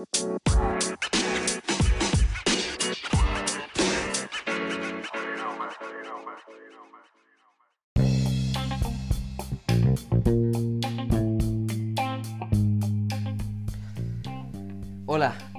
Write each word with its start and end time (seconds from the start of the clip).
Hola, 0.00 0.16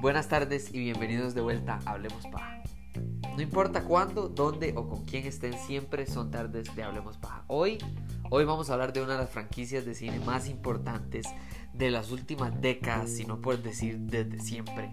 buenas 0.01 0.27
tardes 0.27 0.73
y 0.73 0.79
bienvenidos 0.79 1.35
de 1.35 1.41
vuelta 1.41 1.79
a 1.85 1.91
Hablemos 1.91 2.25
Paja. 2.27 2.63
No 3.35 3.41
importa 3.43 3.83
cuándo, 3.83 4.27
dónde 4.27 4.73
o 4.75 4.87
con 4.87 5.05
quién 5.05 5.27
estén, 5.27 5.53
siempre 5.53 6.07
son 6.07 6.31
tardes 6.31 6.75
de 6.75 6.81
Hablemos 6.81 7.17
Paja. 7.17 7.43
Hoy, 7.47 7.77
hoy 8.31 8.45
vamos 8.45 8.69
a 8.69 8.73
hablar 8.73 8.91
de 8.91 9.03
una 9.03 9.13
de 9.13 9.19
las 9.19 9.29
franquicias 9.29 9.85
de 9.85 9.93
cine 9.93 10.19
más 10.21 10.49
importantes 10.49 11.27
de 11.81 11.89
las 11.89 12.11
últimas 12.11 12.61
décadas, 12.61 13.09
si 13.09 13.25
no 13.25 13.41
por 13.41 13.59
decir 13.63 13.97
desde 13.97 14.39
siempre. 14.39 14.91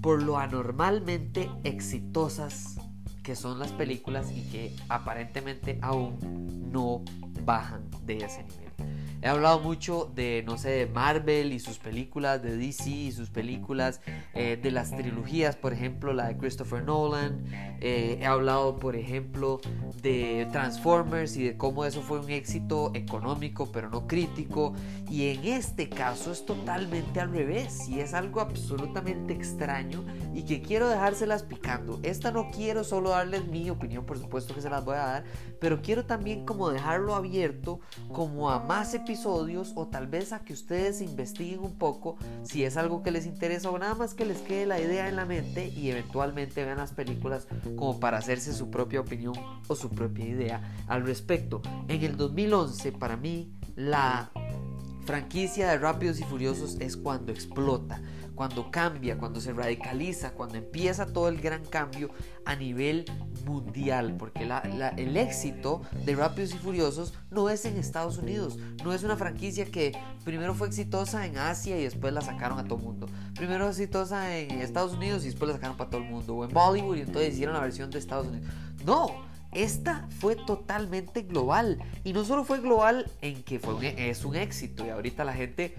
Por 0.00 0.22
lo 0.22 0.38
anormalmente 0.38 1.50
exitosas 1.64 2.76
que 3.24 3.34
son 3.34 3.58
las 3.58 3.72
películas 3.72 4.30
y 4.30 4.42
que 4.42 4.72
aparentemente 4.88 5.80
aún 5.82 6.70
no 6.70 7.02
bajan 7.44 7.90
de 8.06 8.18
ese 8.18 8.44
nivel. 8.44 9.01
He 9.22 9.28
hablado 9.28 9.60
mucho 9.60 10.10
de, 10.16 10.42
no 10.44 10.58
sé, 10.58 10.70
de 10.70 10.86
Marvel 10.86 11.52
y 11.52 11.60
sus 11.60 11.78
películas, 11.78 12.42
de 12.42 12.56
DC 12.56 12.90
y 12.90 13.12
sus 13.12 13.30
películas, 13.30 14.00
eh, 14.34 14.58
de 14.60 14.70
las 14.72 14.90
trilogías, 14.90 15.54
por 15.54 15.72
ejemplo, 15.72 16.12
la 16.12 16.26
de 16.26 16.36
Christopher 16.36 16.82
Nolan. 16.82 17.44
Eh, 17.80 18.18
he 18.20 18.26
hablado, 18.26 18.80
por 18.80 18.96
ejemplo, 18.96 19.60
de 20.02 20.48
Transformers 20.50 21.36
y 21.36 21.44
de 21.44 21.56
cómo 21.56 21.84
eso 21.84 22.02
fue 22.02 22.18
un 22.18 22.30
éxito 22.30 22.90
económico, 22.94 23.70
pero 23.70 23.88
no 23.90 24.08
crítico. 24.08 24.74
Y 25.08 25.28
en 25.28 25.44
este 25.44 25.88
caso 25.88 26.32
es 26.32 26.44
totalmente 26.44 27.20
al 27.20 27.30
revés 27.30 27.88
y 27.88 28.00
es 28.00 28.14
algo 28.14 28.40
absolutamente 28.40 29.34
extraño 29.34 30.04
y 30.34 30.42
que 30.42 30.62
quiero 30.62 30.88
dejárselas 30.88 31.44
picando. 31.44 32.00
Esta 32.02 32.32
no 32.32 32.50
quiero 32.50 32.82
solo 32.82 33.10
darles 33.10 33.46
mi 33.46 33.70
opinión, 33.70 34.04
por 34.04 34.18
supuesto 34.18 34.52
que 34.52 34.62
se 34.62 34.70
las 34.70 34.84
voy 34.84 34.96
a 34.96 35.06
dar, 35.06 35.24
pero 35.60 35.80
quiero 35.80 36.06
también 36.06 36.44
como 36.44 36.70
dejarlo 36.70 37.14
abierto 37.14 37.78
como 38.08 38.50
a 38.50 38.58
más 38.58 38.94
episodios 38.94 39.11
episodios 39.12 39.72
o 39.74 39.88
tal 39.88 40.06
vez 40.06 40.32
a 40.32 40.40
que 40.40 40.54
ustedes 40.54 41.02
investiguen 41.02 41.60
un 41.60 41.74
poco 41.74 42.16
si 42.44 42.64
es 42.64 42.78
algo 42.78 43.02
que 43.02 43.10
les 43.10 43.26
interesa 43.26 43.70
o 43.70 43.78
nada 43.78 43.94
más 43.94 44.14
que 44.14 44.24
les 44.24 44.38
quede 44.38 44.64
la 44.64 44.80
idea 44.80 45.06
en 45.06 45.16
la 45.16 45.26
mente 45.26 45.68
y 45.68 45.90
eventualmente 45.90 46.64
vean 46.64 46.78
las 46.78 46.92
películas 46.92 47.46
como 47.76 48.00
para 48.00 48.16
hacerse 48.16 48.54
su 48.54 48.70
propia 48.70 49.00
opinión 49.00 49.34
o 49.68 49.74
su 49.74 49.90
propia 49.90 50.26
idea 50.26 50.74
al 50.86 51.04
respecto. 51.04 51.60
En 51.88 52.02
el 52.02 52.16
2011 52.16 52.92
para 52.92 53.18
mí 53.18 53.52
la 53.76 54.32
franquicia 55.04 55.68
de 55.68 55.76
Rápidos 55.76 56.18
y 56.18 56.24
Furiosos 56.24 56.78
es 56.80 56.96
cuando 56.96 57.32
explota 57.32 58.00
cuando 58.34 58.70
cambia, 58.70 59.18
cuando 59.18 59.40
se 59.40 59.52
radicaliza, 59.52 60.32
cuando 60.32 60.56
empieza 60.56 61.06
todo 61.06 61.28
el 61.28 61.38
gran 61.40 61.64
cambio 61.66 62.08
a 62.46 62.56
nivel 62.56 63.04
mundial, 63.44 64.16
porque 64.18 64.48
el 64.96 65.16
éxito 65.16 65.82
de 66.04 66.14
Rápidos 66.14 66.54
y 66.54 66.58
Furiosos 66.58 67.14
no 67.30 67.48
es 67.48 67.64
en 67.64 67.76
Estados 67.76 68.18
Unidos, 68.18 68.58
no 68.84 68.92
es 68.92 69.02
una 69.02 69.16
franquicia 69.16 69.66
que 69.66 69.92
primero 70.24 70.54
fue 70.54 70.68
exitosa 70.68 71.26
en 71.26 71.38
Asia 71.38 71.78
y 71.78 71.84
después 71.84 72.12
la 72.12 72.20
sacaron 72.20 72.58
a 72.58 72.64
todo 72.64 72.78
el 72.78 72.84
mundo, 72.84 73.06
primero 73.34 73.68
exitosa 73.68 74.36
en 74.36 74.60
Estados 74.60 74.94
Unidos 74.94 75.22
y 75.24 75.26
después 75.26 75.48
la 75.48 75.54
sacaron 75.54 75.76
para 75.76 75.90
todo 75.90 76.00
el 76.00 76.08
mundo, 76.08 76.34
o 76.36 76.44
en 76.44 76.52
Bollywood 76.52 76.96
y 76.96 77.00
entonces 77.00 77.34
hicieron 77.34 77.54
la 77.54 77.60
versión 77.60 77.90
de 77.90 77.98
Estados 77.98 78.26
Unidos. 78.26 78.48
No, 78.84 79.32
esta 79.52 80.08
fue 80.18 80.34
totalmente 80.34 81.22
global. 81.22 81.78
Y 82.04 82.12
no 82.12 82.24
solo 82.24 82.44
fue 82.44 82.60
global 82.60 83.10
en 83.20 83.42
que 83.42 83.58
fue 83.58 83.94
es 84.10 84.24
un 84.24 84.34
éxito. 84.34 84.86
Y 84.86 84.88
ahorita 84.88 85.24
la 85.24 85.34
gente 85.34 85.74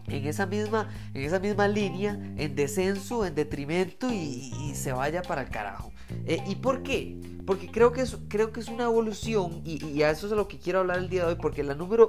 en 0.08 0.26
esa 0.26 0.46
misma, 0.46 0.90
en 1.14 1.24
esa 1.24 1.40
misma 1.40 1.68
línea, 1.68 2.18
en 2.38 2.56
descenso, 2.56 3.26
en 3.26 3.36
detrimento 3.36 4.12
y, 4.12 4.74
se 4.74 4.92
vaya 4.92 5.22
para 5.22 5.42
el 5.42 5.50
carajo. 5.50 5.92
Eh, 6.26 6.42
¿Y 6.48 6.56
por 6.56 6.84
qué? 6.84 7.20
Porque 7.46 7.70
creo 7.70 7.92
que 7.92 8.02
es, 8.02 8.18
creo 8.30 8.52
que 8.52 8.60
es 8.60 8.68
una 8.70 8.86
evolución 8.86 9.62
y, 9.66 9.84
y, 9.86 10.04
a 10.04 10.12
eso 10.12 10.28
es 10.28 10.34
a 10.34 10.36
lo 10.36 10.48
que 10.48 10.60
quiero 10.60 10.80
hablar 10.80 11.00
el 11.00 11.10
día 11.10 11.26
de 11.26 11.34
hoy, 11.34 11.38
porque 11.42 11.64
la 11.64 11.76
número 11.76 12.08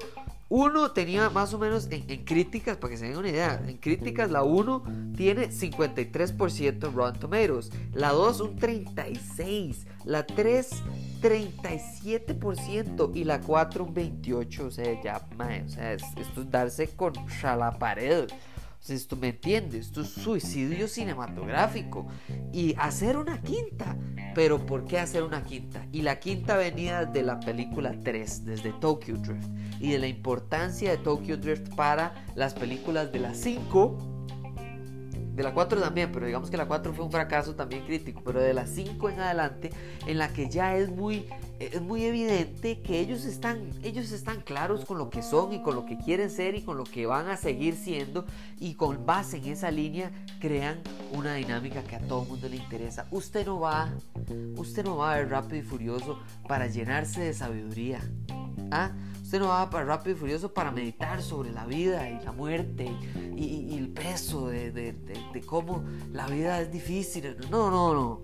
uno 0.49 0.93
tenía 0.93 1.29
más 1.31 1.53
o 1.53 1.59
menos 1.59 1.89
en, 1.91 2.25
críticas, 2.25 2.77
para 2.79 2.93
que 2.93 2.97
se 2.97 3.07
den 3.07 3.19
una 3.19 3.29
idea, 3.29 3.63
en 3.67 3.77
críticas 3.77 4.31
la 4.31 4.43
1 4.43 4.83
tiene 5.17 5.51
53% 5.51 6.93
Rotten 6.93 7.21
Tomatoes, 7.21 7.71
la 7.93 8.13
2 8.13 8.41
un 8.41 8.59
36%, 8.59 9.85
la 10.05 10.25
3 10.25 10.83
37% 11.21 13.11
y 13.15 13.25
la 13.25 13.41
4 13.41 13.85
un 13.85 13.95
28%, 13.95 14.61
o 14.61 14.71
sea, 14.71 15.03
ya, 15.03 15.17
o 15.17 15.69
sea, 15.69 15.93
esto 15.95 16.43
es 16.43 16.51
darse 16.51 16.89
con 16.89 17.13
la 17.43 17.79
pared. 17.79 18.29
Sea, 18.81 18.97
esto 18.97 19.17
me 19.17 19.29
entiendes, 19.29 19.87
esto 19.87 20.03
es 20.03 20.09
suicidio 20.09 20.89
cinematográfico. 20.89 22.07
Y 22.53 22.75
hacer 22.79 23.17
una 23.17 23.41
quinta. 23.43 23.97
Pero 24.35 24.65
¿por 24.65 24.85
qué 24.85 24.99
hacer 24.99 25.23
una 25.23 25.43
quinta? 25.43 25.87
Y 25.93 26.03
la 26.03 26.21
quinta 26.21 26.57
venía 26.57 27.05
de 27.05 27.23
la 27.23 27.41
película 27.41 27.95
3, 28.03 28.45
desde 28.45 28.73
Tokyo 28.75 29.17
Drift. 29.17 29.49
Y 29.81 29.91
de 29.91 29.99
la 29.99 30.07
importancia 30.07 30.91
de 30.91 30.99
Tokyo 30.99 31.37
Drift 31.37 31.75
para 31.75 32.25
las 32.35 32.55
películas 32.55 33.13
de 33.13 33.19
las 33.21 33.37
5 33.39 34.18
de 35.39 35.45
la 35.45 35.55
4 35.55 35.81
también, 35.81 36.11
pero 36.11 36.27
digamos 36.27 36.51
que 36.51 36.57
la 36.57 36.67
4 36.67 36.93
fue 36.93 37.05
un 37.05 37.13
fracaso 37.13 37.55
también 37.55 37.85
crítico, 37.87 38.21
pero 38.25 38.41
de 38.41 38.53
la 38.53 38.67
5 38.67 39.09
en 39.09 39.21
adelante, 39.21 39.71
en 40.09 40.19
la 40.19 40.33
que 40.33 40.51
ya 40.51 40.77
es 40.77 40.91
muy, 40.91 41.27
es 41.61 41.81
muy 41.81 42.03
evidente 42.03 42.81
que 42.81 42.99
ellos 42.99 43.25
están, 43.25 43.71
ellos 43.85 44.11
están 44.11 44.41
claros 44.41 44.85
con 44.85 44.99
lo 44.99 45.11
que 45.11 45.23
son 45.23 45.53
y 45.53 45.63
con 45.63 45.77
lo 45.77 45.87
que 45.87 45.97
quieren 45.97 46.29
ser 46.29 46.57
y 46.57 46.63
con 46.63 46.77
lo 46.77 46.83
que 46.83 47.07
van 47.07 47.29
a 47.29 47.37
seguir 47.37 47.77
siendo 47.77 48.27
y 48.59 48.75
con 48.75 49.07
base 49.07 49.37
en 49.37 49.45
esa 49.45 49.71
línea 49.71 50.11
crean 50.41 50.81
una 51.13 51.35
dinámica 51.35 51.85
que 51.85 51.95
a 51.95 52.01
todo 52.01 52.25
el 52.25 52.29
mundo 52.31 52.49
le 52.49 52.57
interesa. 52.57 53.07
Usted 53.13 53.47
no 53.47 53.61
va, 53.61 53.95
usted 54.57 54.85
no 54.85 54.97
va 54.97 55.13
a 55.13 55.17
ver 55.19 55.31
rápido 55.31 55.59
y 55.59 55.63
furioso 55.63 56.19
para 56.49 56.67
llenarse 56.67 57.21
de 57.21 57.33
sabiduría. 57.33 58.01
¿Ah? 58.73 58.91
Usted 59.29 59.41
no 59.41 59.49
va 59.49 59.69
para 59.69 59.85
Rápido 59.85 60.17
y 60.17 60.19
Furioso 60.19 60.55
para 60.55 60.71
meditar 60.71 61.21
sobre 61.21 61.53
la 61.53 61.67
vida 61.67 62.09
y 62.09 62.19
la 62.25 62.33
muerte 62.33 62.91
y, 63.37 63.77
el 63.77 63.91
peso 63.91 64.49
de, 64.49 64.97
cómo 65.45 65.85
la 66.15 66.27
vida 66.29 66.63
es 66.63 66.73
difícil. 66.73 67.37
No, 67.51 67.71
no, 67.71 67.93
no. 67.93 68.23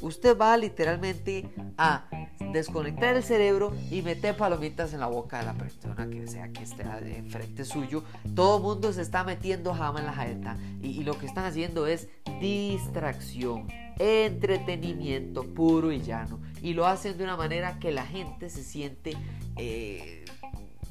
Usted 0.00 0.38
va 0.38 0.56
literalmente 0.56 1.46
a 1.76 2.08
desconectar 2.54 3.16
el 3.16 3.22
cerebro 3.22 3.74
y 3.90 4.00
meter 4.00 4.34
palomitas 4.34 4.94
en 4.94 5.00
la 5.00 5.08
boca 5.08 5.40
de 5.40 5.44
la 5.44 5.52
persona 5.52 6.08
que 6.08 6.26
sea 6.26 6.50
que 6.50 6.62
esté 6.62 6.84
enfrente 7.18 7.66
suyo. 7.66 8.02
Todo 8.34 8.56
el 8.56 8.62
mundo 8.62 8.94
se 8.94 9.02
está 9.02 9.24
metiendo 9.24 9.74
jama 9.74 10.00
en 10.00 10.06
la 10.06 10.14
jaeta 10.14 10.56
y, 10.80 10.88
y 10.88 11.04
lo 11.04 11.18
que 11.18 11.26
están 11.26 11.44
haciendo 11.44 11.86
es 11.86 12.08
distracción 12.40 13.66
entretenimiento 14.00 15.44
puro 15.44 15.92
y 15.92 16.00
llano. 16.00 16.40
Y 16.62 16.72
lo 16.72 16.86
hacen 16.86 17.18
de 17.18 17.24
una 17.24 17.36
manera 17.36 17.78
que 17.78 17.92
la 17.92 18.06
gente 18.06 18.48
se 18.48 18.64
siente 18.64 19.14
eh, 19.60 20.24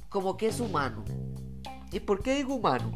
como 0.09 0.37
que 0.37 0.47
es 0.47 0.59
humano. 0.59 1.03
¿Y 1.91 1.99
por 1.99 2.21
qué 2.21 2.35
digo 2.35 2.53
humano? 2.53 2.91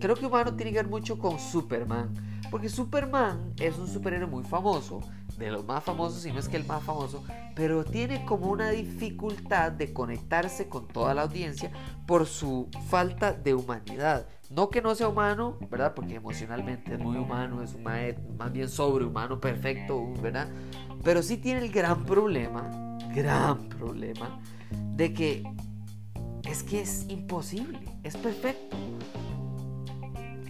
Creo 0.00 0.14
que 0.16 0.26
humano 0.26 0.54
tiene 0.54 0.70
que 0.70 0.78
ver 0.78 0.88
mucho 0.88 1.18
con 1.18 1.38
Superman. 1.38 2.12
Porque 2.50 2.68
Superman 2.68 3.54
es 3.58 3.78
un 3.78 3.88
superhéroe 3.88 4.26
muy 4.26 4.44
famoso, 4.44 5.00
de 5.38 5.50
los 5.50 5.64
más 5.64 5.82
famosos, 5.82 6.20
si 6.20 6.30
no 6.30 6.38
es 6.38 6.48
que 6.48 6.58
el 6.58 6.66
más 6.66 6.82
famoso, 6.82 7.24
pero 7.54 7.82
tiene 7.82 8.26
como 8.26 8.50
una 8.50 8.68
dificultad 8.68 9.72
de 9.72 9.94
conectarse 9.94 10.68
con 10.68 10.86
toda 10.86 11.14
la 11.14 11.22
audiencia 11.22 11.70
por 12.06 12.26
su 12.26 12.68
falta 12.88 13.32
de 13.32 13.54
humanidad. 13.54 14.26
No 14.50 14.68
que 14.68 14.82
no 14.82 14.94
sea 14.94 15.08
humano, 15.08 15.56
¿verdad? 15.70 15.94
Porque 15.94 16.16
emocionalmente 16.16 16.92
es 16.92 17.00
muy 17.00 17.16
humano, 17.16 17.62
es 17.62 17.74
más 17.78 18.52
bien 18.52 18.68
sobrehumano, 18.68 19.40
perfecto, 19.40 20.12
¿verdad? 20.20 20.48
Pero 21.02 21.22
sí 21.22 21.38
tiene 21.38 21.60
el 21.60 21.72
gran 21.72 22.04
problema, 22.04 22.98
gran 23.14 23.70
problema, 23.70 24.38
de 24.94 25.12
que 25.12 25.44
es 26.44 26.62
que 26.62 26.80
es 26.80 27.06
imposible, 27.08 27.80
es 28.02 28.16
perfecto. 28.16 28.76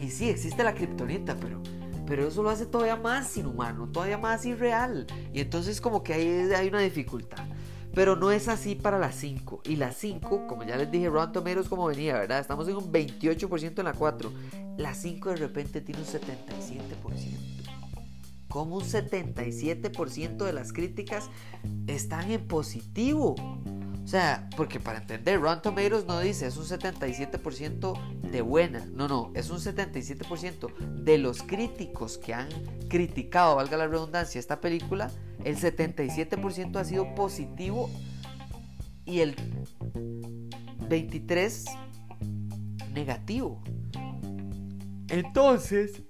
Y 0.00 0.10
sí, 0.10 0.28
existe 0.28 0.64
la 0.64 0.74
kriptonita, 0.74 1.36
pero, 1.36 1.62
pero 2.06 2.26
eso 2.26 2.42
lo 2.42 2.50
hace 2.50 2.66
todavía 2.66 2.96
más 2.96 3.36
inhumano, 3.36 3.88
todavía 3.88 4.18
más 4.18 4.44
irreal. 4.44 5.06
Y 5.32 5.40
entonces 5.40 5.80
como 5.80 6.02
que 6.02 6.14
hay, 6.14 6.26
hay 6.52 6.68
una 6.68 6.80
dificultad. 6.80 7.44
Pero 7.94 8.16
no 8.16 8.30
es 8.30 8.48
así 8.48 8.74
para 8.74 8.98
las 8.98 9.14
5. 9.16 9.62
Y 9.64 9.76
las 9.76 9.96
5, 9.98 10.46
como 10.46 10.64
ya 10.64 10.76
les 10.76 10.90
dije, 10.90 11.08
Rotten 11.10 11.32
Tomatoes 11.34 11.68
como 11.68 11.86
venía, 11.86 12.14
¿verdad? 12.14 12.40
Estamos 12.40 12.66
en 12.68 12.76
un 12.76 12.90
28% 12.90 13.78
en 13.78 13.84
la 13.84 13.92
4. 13.92 14.32
La 14.78 14.94
5 14.94 15.28
de 15.28 15.36
repente 15.36 15.80
tiene 15.82 16.00
un 16.00 16.06
77%. 16.06 16.18
Como 18.48 18.76
un 18.76 18.82
77% 18.82 20.44
de 20.44 20.52
las 20.52 20.72
críticas 20.72 21.28
están 21.86 22.30
en 22.30 22.46
positivo. 22.46 23.34
O 24.04 24.06
sea, 24.06 24.48
porque 24.56 24.80
para 24.80 24.98
entender, 24.98 25.40
Rotten 25.40 25.62
Tomatoes 25.62 26.04
no 26.06 26.18
dice 26.20 26.46
es 26.46 26.56
un 26.56 26.64
77% 26.64 28.20
de 28.30 28.42
buena. 28.42 28.84
No, 28.92 29.06
no, 29.06 29.30
es 29.34 29.50
un 29.50 29.58
77% 29.58 30.74
de 31.04 31.18
los 31.18 31.42
críticos 31.42 32.18
que 32.18 32.34
han 32.34 32.48
criticado, 32.88 33.56
valga 33.56 33.76
la 33.76 33.86
redundancia, 33.86 34.38
esta 34.38 34.60
película. 34.60 35.10
El 35.44 35.56
77% 35.56 36.76
ha 36.76 36.84
sido 36.84 37.14
positivo 37.14 37.90
y 39.04 39.20
el 39.20 39.36
23% 40.88 41.78
negativo. 42.92 43.62
Entonces, 45.08 46.02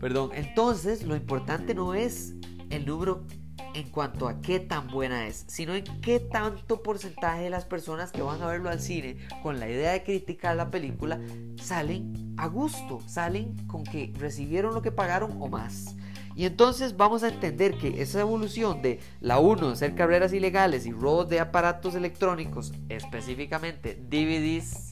perdón, 0.00 0.30
entonces 0.34 1.02
lo 1.02 1.14
importante 1.14 1.74
no 1.74 1.94
es 1.94 2.34
el 2.70 2.86
número 2.86 3.26
en 3.74 3.88
cuanto 3.88 4.28
a 4.28 4.40
qué 4.40 4.60
tan 4.60 4.88
buena 4.88 5.26
es, 5.26 5.44
sino 5.48 5.74
en 5.74 5.84
qué 6.00 6.20
tanto 6.20 6.82
porcentaje 6.82 7.42
de 7.42 7.50
las 7.50 7.64
personas 7.64 8.12
que 8.12 8.22
van 8.22 8.42
a 8.42 8.46
verlo 8.46 8.70
al 8.70 8.80
cine 8.80 9.16
con 9.42 9.60
la 9.60 9.68
idea 9.68 9.92
de 9.92 10.02
criticar 10.02 10.56
la 10.56 10.70
película 10.70 11.20
salen 11.60 12.34
a 12.36 12.46
gusto, 12.46 13.00
salen 13.06 13.56
con 13.66 13.84
que 13.84 14.12
recibieron 14.18 14.74
lo 14.74 14.82
que 14.82 14.92
pagaron 14.92 15.36
o 15.40 15.48
más. 15.48 15.94
Y 16.36 16.46
entonces 16.46 16.96
vamos 16.96 17.22
a 17.22 17.28
entender 17.28 17.76
que 17.76 18.00
esa 18.00 18.20
evolución 18.20 18.82
de 18.82 19.00
la 19.20 19.40
1, 19.40 19.76
ser 19.76 19.94
carreras 19.94 20.32
ilegales 20.32 20.86
y 20.86 20.92
robos 20.92 21.28
de 21.28 21.40
aparatos 21.40 21.94
electrónicos, 21.94 22.72
específicamente 22.88 24.00
DVDs, 24.08 24.89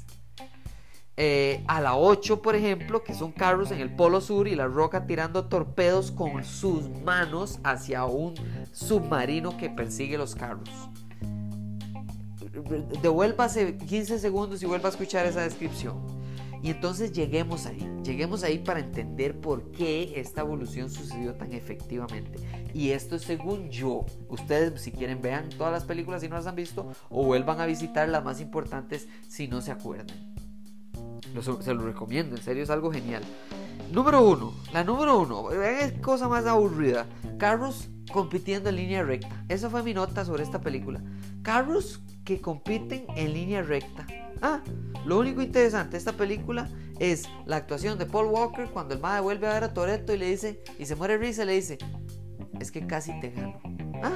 eh, 1.21 1.65
a 1.67 1.81
la 1.81 1.97
8, 1.97 2.43
por 2.43 2.55
ejemplo, 2.55 3.03
que 3.03 3.13
son 3.13 3.33
carros 3.33 3.73
en 3.73 3.81
el 3.81 3.93
Polo 3.93 4.21
Sur 4.21 4.47
y 4.47 4.55
la 4.55 4.69
Roca 4.69 5.05
tirando 5.05 5.47
torpedos 5.47 6.13
con 6.13 6.45
sus 6.45 6.89
manos 7.05 7.59
hacia 7.65 8.05
un 8.05 8.35
submarino 8.71 9.57
que 9.57 9.69
persigue 9.69 10.17
los 10.17 10.37
carros. 10.37 10.71
Devuélvase 13.03 13.79
15 13.79 14.21
segundos 14.21 14.63
y 14.63 14.67
vuelva 14.67 14.91
a 14.91 14.93
escuchar 14.93 15.27
esa 15.27 15.41
descripción. 15.41 15.97
Y 16.63 16.71
entonces 16.71 17.13
lleguemos 17.13 17.67
ahí, 17.67 17.85
lleguemos 18.05 18.45
ahí 18.45 18.61
para 18.61 18.79
entender 18.79 19.41
por 19.41 19.73
qué 19.73 20.13
esta 20.21 20.43
evolución 20.43 20.89
sucedió 20.89 21.35
tan 21.35 21.53
efectivamente. 21.53 22.39
Y 22.73 22.91
esto 22.91 23.19
según 23.19 23.71
yo, 23.71 24.07
ustedes 24.29 24.81
si 24.81 24.93
quieren 24.93 25.21
vean 25.21 25.49
todas 25.49 25.73
las 25.73 25.85
películas 25.85 26.21
si 26.21 26.29
no 26.29 26.37
las 26.37 26.47
han 26.47 26.55
visto 26.55 26.93
o 27.11 27.25
vuelvan 27.25 27.61
a 27.61 27.67
visitar 27.67 28.09
las 28.09 28.23
más 28.23 28.41
importantes 28.41 29.09
si 29.29 29.49
no 29.49 29.61
se 29.61 29.73
acuerdan 29.73 30.28
se 31.61 31.75
lo 31.75 31.83
recomiendo, 31.83 32.37
en 32.37 32.43
serio 32.43 32.63
es 32.63 32.71
algo 32.71 32.93
genial. 32.93 33.23
Número 33.93 34.23
uno, 34.23 34.53
la 34.73 34.85
número 34.85 35.19
uno, 35.19 35.49
qué 35.49 35.99
cosa 36.01 36.29
más 36.29 36.45
aburrida. 36.47 37.07
Carros 37.39 37.89
compitiendo 38.13 38.69
en 38.69 38.77
línea 38.77 39.03
recta. 39.03 39.45
Esa 39.49 39.71
fue 39.71 39.83
mi 39.83 39.95
nota 39.95 40.25
sobre 40.25 40.43
esta 40.43 40.61
película. 40.61 41.03
Carros 41.43 42.03
que 42.25 42.41
compiten 42.41 43.07
en 43.17 43.33
línea 43.33 43.63
recta. 43.63 44.07
Ah, 44.43 44.63
lo 45.07 45.19
único 45.19 45.41
interesante 45.41 45.93
de 45.93 45.99
esta 45.99 46.13
película 46.13 46.69
es 46.99 47.29
la 47.47 47.57
actuación 47.57 47.99
de 47.99 48.07
Paul 48.07 48.27
Walker 48.27 48.69
cuando 48.69 48.95
el 48.95 49.01
madre 49.01 49.23
vuelve 49.23 49.47
a 49.47 49.55
ver 49.55 49.65
a 49.65 49.73
Toreto 49.73 50.13
y 50.13 50.19
le 50.19 50.27
dice, 50.27 50.63
y 50.79 50.87
se 50.87 50.97
muere 50.97 51.17
risa, 51.17 51.45
le 51.45 51.55
dice, 51.55 51.79
es 52.61 52.71
que 52.71 52.87
casi 52.87 53.19
te 53.21 53.31
gano. 53.31 53.61
Ah, 54.03 54.13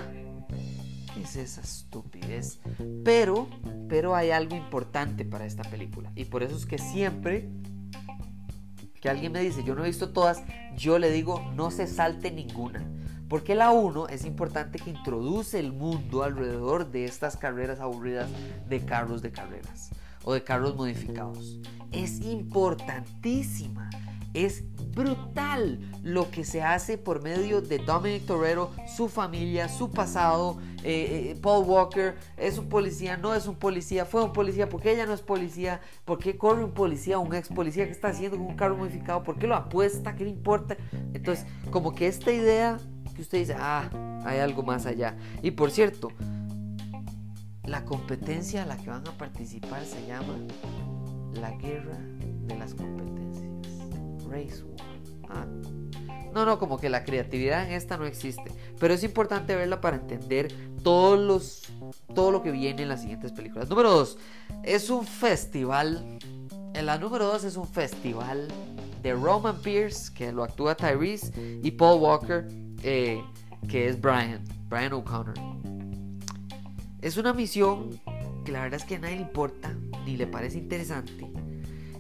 es 1.23 1.37
esa 1.37 1.61
estupidez? 1.61 2.61
Pero, 3.05 3.49
pero 3.89 4.15
hay 4.15 4.31
algo 4.31 4.57
importante 4.57 5.25
para 5.25 5.47
esta 5.47 5.63
película. 5.65 6.13
Y 6.15 6.27
por 6.27 6.43
eso 6.43 6.57
es 6.57 6.67
que 6.67 6.79
siempre 6.79 7.51
que 9.03 9.11
alguien 9.11 9.33
me 9.33 9.41
dice, 9.41 9.65
yo 9.65 9.75
no 9.75 9.83
he 9.85 9.89
visto 9.89 10.11
todas, 10.11 10.45
yo 10.77 11.01
le 11.01 11.11
digo, 11.11 11.51
no 11.57 11.73
se 11.73 11.89
salte 11.89 12.31
ninguna. 12.31 12.89
Porque 13.29 13.57
la 13.57 13.73
1 13.73 14.09
es 14.09 14.25
importante 14.25 14.79
que 14.79 14.91
introduce 14.91 15.59
el 15.59 15.73
mundo 15.73 16.23
alrededor 16.23 16.91
de 16.93 17.05
estas 17.05 17.37
carreras 17.37 17.81
aburridas 17.81 18.29
de 18.69 18.85
carros 18.85 19.21
de 19.21 19.33
carreras 19.33 19.91
o 20.23 20.35
de 20.35 20.45
carros 20.45 20.77
modificados. 20.77 21.59
Es 21.91 22.21
importantísima. 22.21 23.91
Es 24.35 24.65
brutal 24.95 25.79
lo 26.03 26.31
que 26.31 26.45
se 26.45 26.63
hace 26.63 26.99
por 26.99 27.23
medio 27.23 27.61
de 27.61 27.79
Dominic 27.79 28.27
Torero, 28.27 28.71
su 28.97 29.09
familia, 29.09 29.69
su 29.69 29.91
pasado. 29.91 30.59
Eh, 30.85 31.31
eh, 31.31 31.39
Paul 31.41 31.65
Walker 31.67 32.17
es 32.37 32.59
un 32.59 32.69
policía, 32.69 33.17
no 33.17 33.35
es 33.35 33.47
un 33.47 33.55
policía, 33.55 34.05
fue 34.05 34.23
un 34.23 34.33
policía, 34.33 34.69
porque 34.69 34.93
ella 34.93 35.07
no 35.07 35.15
es 35.15 35.23
policía, 35.23 35.81
por 36.05 36.19
qué 36.19 36.37
corre 36.37 36.65
un 36.65 36.73
policía, 36.73 37.19
un 37.19 37.35
ex 37.35 37.49
policía 37.49 37.87
que 37.87 37.93
está 37.93 38.09
haciendo 38.09 38.37
con 38.37 38.47
un 38.47 38.57
carro 38.57 38.77
modificado, 38.77 39.23
por 39.23 39.39
qué 39.39 39.47
lo 39.47 39.55
apuesta, 39.55 40.15
qué 40.17 40.25
le 40.25 40.31
importa. 40.31 40.77
Entonces, 41.15 41.47
como 41.71 41.95
que 41.95 42.09
esta 42.09 42.33
idea 42.33 42.79
que 43.15 43.23
usted 43.23 43.39
dice, 43.39 43.55
ah, 43.59 43.89
hay 44.25 44.39
algo 44.39 44.63
más 44.63 44.87
allá. 44.87 45.17
Y 45.43 45.53
por 45.53 45.71
cierto, 45.71 46.09
la 47.65 47.85
competencia 47.85 48.65
a 48.65 48.67
la 48.67 48.77
que 48.77 48.91
van 48.91 49.07
a 49.07 49.13
participar 49.13 49.85
se 49.85 50.07
llama 50.07 50.35
la 51.35 51.51
guerra 51.53 51.99
de 52.47 52.57
las 52.57 52.75
competencias. 52.75 53.52
Race 54.33 54.65
ah. 55.29 55.47
No, 56.35 56.47
no, 56.47 56.59
como 56.59 56.79
que 56.79 56.89
la 56.89 57.05
creatividad 57.05 57.67
en 57.67 57.73
esta 57.73 57.99
no 57.99 58.07
existe. 58.07 58.51
Pero 58.81 58.95
es 58.95 59.05
importante 59.05 59.55
verla 59.55 59.81
para 59.81 59.97
entender 59.97 60.53
todos 60.83 61.19
los, 61.21 61.63
todo 62.15 62.31
lo 62.31 62.43
que 62.43 62.51
viene 62.51 62.83
en 62.83 62.89
las 62.89 63.03
siguientes 63.03 63.33
películas. 63.33 63.69
Número 63.69 63.91
2. 63.91 64.19
Es 64.63 64.89
un 64.89 65.07
festival. 65.07 66.19
En 66.75 66.87
la 66.87 66.97
número 66.97 67.27
2 67.27 67.45
es 67.45 67.57
un 67.57 67.69
festival 67.69 68.49
de 69.03 69.13
Roman 69.13 69.61
Pierce, 69.61 70.13
que 70.15 70.33
lo 70.33 70.43
actúa 70.43 70.75
Tyrese, 70.75 71.61
y 71.63 71.71
Paul 71.73 72.01
Walker, 72.01 72.49
eh, 72.83 73.23
que 73.69 73.89
es 73.89 74.01
Brian, 74.01 74.43
Brian 74.71 74.95
O'Connor. 74.95 75.35
Es 77.03 77.17
una 77.19 77.35
misión 77.35 78.01
que 78.45 78.53
la 78.53 78.63
verdad 78.63 78.81
es 78.81 78.87
que 78.87 78.95
a 78.95 78.99
nadie 79.01 79.17
le 79.17 79.23
importa, 79.23 79.75
ni 80.07 80.17
le 80.17 80.27
parece 80.27 80.59
interesante. 80.59 81.31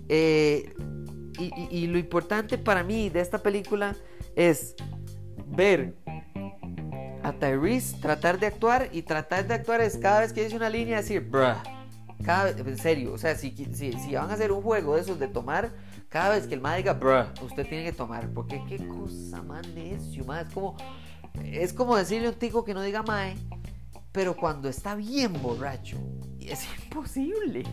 Eh, 0.08 0.72
y, 1.38 1.86
lo 1.86 1.98
importante 1.98 2.58
para 2.58 2.82
mí 2.82 3.08
de 3.08 3.20
esta 3.20 3.42
película 3.42 3.96
es 4.36 4.74
ver 5.46 5.94
a 7.22 7.32
Tyrese 7.32 7.96
tratar 8.00 8.38
de 8.38 8.46
actuar 8.46 8.88
y 8.92 9.02
tratar 9.02 9.46
de 9.46 9.54
actuar 9.54 9.80
es 9.80 9.96
cada 9.96 10.20
vez 10.20 10.32
que 10.32 10.44
dice 10.44 10.56
una 10.56 10.68
línea 10.68 10.98
decir, 10.98 11.20
bruh. 11.20 11.54
Cada, 12.24 12.50
en 12.50 12.78
serio, 12.78 13.12
o 13.14 13.18
sea, 13.18 13.34
si, 13.34 13.50
si, 13.74 14.14
van 14.14 14.30
a 14.30 14.34
hacer 14.34 14.52
un 14.52 14.62
juego 14.62 14.94
de 14.94 15.00
esos 15.00 15.18
de 15.18 15.26
tomar, 15.26 15.72
cada 16.08 16.36
vez 16.36 16.46
que 16.46 16.54
el 16.54 16.60
madre 16.60 16.78
diga, 16.78 16.92
bruh, 16.92 17.24
usted 17.44 17.66
tiene 17.66 17.84
que 17.84 17.92
tomar. 17.92 18.28
Porque 18.32 18.62
qué 18.68 18.76
cosa 18.86 19.42
más 19.42 19.66
necio, 19.68 20.24
más. 20.24 20.46
Es 20.46 20.54
como, 20.54 20.76
es 21.42 21.72
como 21.72 21.96
decirle 21.96 22.28
a 22.28 22.30
un 22.30 22.36
tico 22.36 22.64
que 22.64 22.74
no 22.74 22.82
diga 22.82 23.02
mae, 23.02 23.34
pero 24.12 24.36
cuando 24.36 24.68
está 24.68 24.94
bien 24.94 25.32
borracho 25.42 25.96
es 26.40 26.66
imposible. 26.84 27.64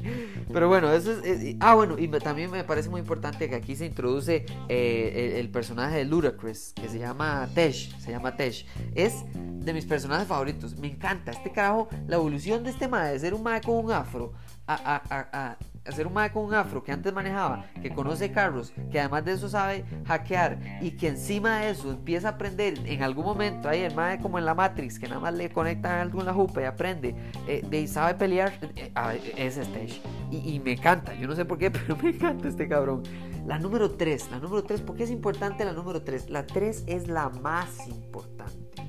Pero 0.51 0.67
bueno, 0.67 0.91
eso 0.91 1.11
es, 1.23 1.55
ah, 1.59 1.75
bueno, 1.75 1.97
y 1.97 2.07
también 2.19 2.51
me 2.51 2.63
parece 2.63 2.89
muy 2.89 3.01
importante 3.01 3.49
que 3.49 3.55
aquí 3.55 3.75
se 3.75 3.85
introduce 3.85 4.45
eh, 4.67 5.35
el, 5.37 5.49
personaje 5.49 5.97
de 5.97 6.05
Ludacris, 6.05 6.73
que 6.73 6.87
se 6.87 6.99
llama 6.99 7.47
Tesh, 7.53 7.97
se 7.99 8.11
llama 8.11 8.35
Tesh. 8.35 8.65
Es 8.95 9.25
de 9.33 9.73
mis 9.73 9.85
personajes 9.85 10.27
favoritos. 10.27 10.77
Me 10.77 10.87
encanta 10.87 11.31
este 11.31 11.51
carajo, 11.51 11.89
la 12.07 12.15
evolución 12.15 12.63
de 12.63 12.71
este 12.71 12.87
mae, 12.87 13.13
de 13.13 13.19
ser 13.19 13.33
un 13.33 13.43
mae 13.43 13.61
con 13.61 13.85
un 13.85 13.91
afro 13.91 14.33
a, 14.67 14.75
a, 14.75 15.29
a 15.33 15.57
hacer 15.85 16.07
un 16.07 16.13
mae 16.13 16.31
con 16.31 16.45
un 16.45 16.53
afro 16.53 16.83
que 16.83 16.91
antes 16.91 17.13
manejaba, 17.13 17.65
que 17.81 17.91
conoce 17.91 18.31
carros, 18.31 18.73
que 18.91 18.99
además 18.99 19.25
de 19.25 19.33
eso 19.33 19.49
sabe 19.49 19.85
hackear 20.05 20.59
y 20.81 20.91
que 20.91 21.09
encima 21.09 21.59
de 21.59 21.71
eso 21.71 21.91
empieza 21.91 22.29
a 22.29 22.31
aprender 22.31 22.79
en 22.85 23.03
algún 23.03 23.25
momento, 23.25 23.69
ahí 23.69 23.81
el 23.81 23.95
mae 23.95 24.19
como 24.19 24.37
en 24.39 24.45
la 24.45 24.53
Matrix, 24.53 24.99
que 24.99 25.07
nada 25.07 25.19
más 25.19 25.33
le 25.33 25.49
conectan 25.49 25.99
algo 25.99 26.19
en 26.19 26.25
la 26.25 26.33
jupa 26.33 26.61
y 26.61 26.65
aprende, 26.65 27.15
eh, 27.47 27.65
y 27.71 27.87
sabe 27.87 28.15
pelear, 28.15 28.53
eh, 28.75 28.91
ese 29.37 29.61
Stage. 29.61 30.01
Y, 30.31 30.59
me 30.59 30.73
encanta, 30.73 31.13
yo 31.15 31.27
no 31.27 31.35
sé 31.35 31.45
por 31.45 31.57
qué, 31.57 31.71
pero 31.71 31.95
me 31.97 32.09
encanta 32.09 32.47
este 32.47 32.67
cabrón. 32.67 33.03
La 33.45 33.57
número 33.57 33.91
3, 33.91 34.31
la 34.31 34.39
número 34.39 34.63
3, 34.63 34.81
¿por 34.81 34.95
qué 34.95 35.03
es 35.03 35.11
importante 35.11 35.65
la 35.65 35.73
número 35.73 36.03
3? 36.03 36.29
La 36.29 36.45
3 36.45 36.83
es 36.87 37.07
la 37.07 37.29
más 37.29 37.87
importante. 37.87 38.83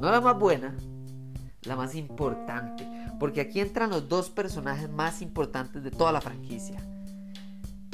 No 0.00 0.10
la 0.10 0.20
más 0.20 0.38
buena, 0.38 0.76
la 1.62 1.76
más 1.76 1.94
importante. 1.94 2.97
Porque 3.18 3.40
aquí 3.40 3.60
entran 3.60 3.90
los 3.90 4.08
dos 4.08 4.30
personajes 4.30 4.90
más 4.90 5.22
importantes 5.22 5.82
de 5.82 5.90
toda 5.90 6.12
la 6.12 6.20
franquicia. 6.20 6.80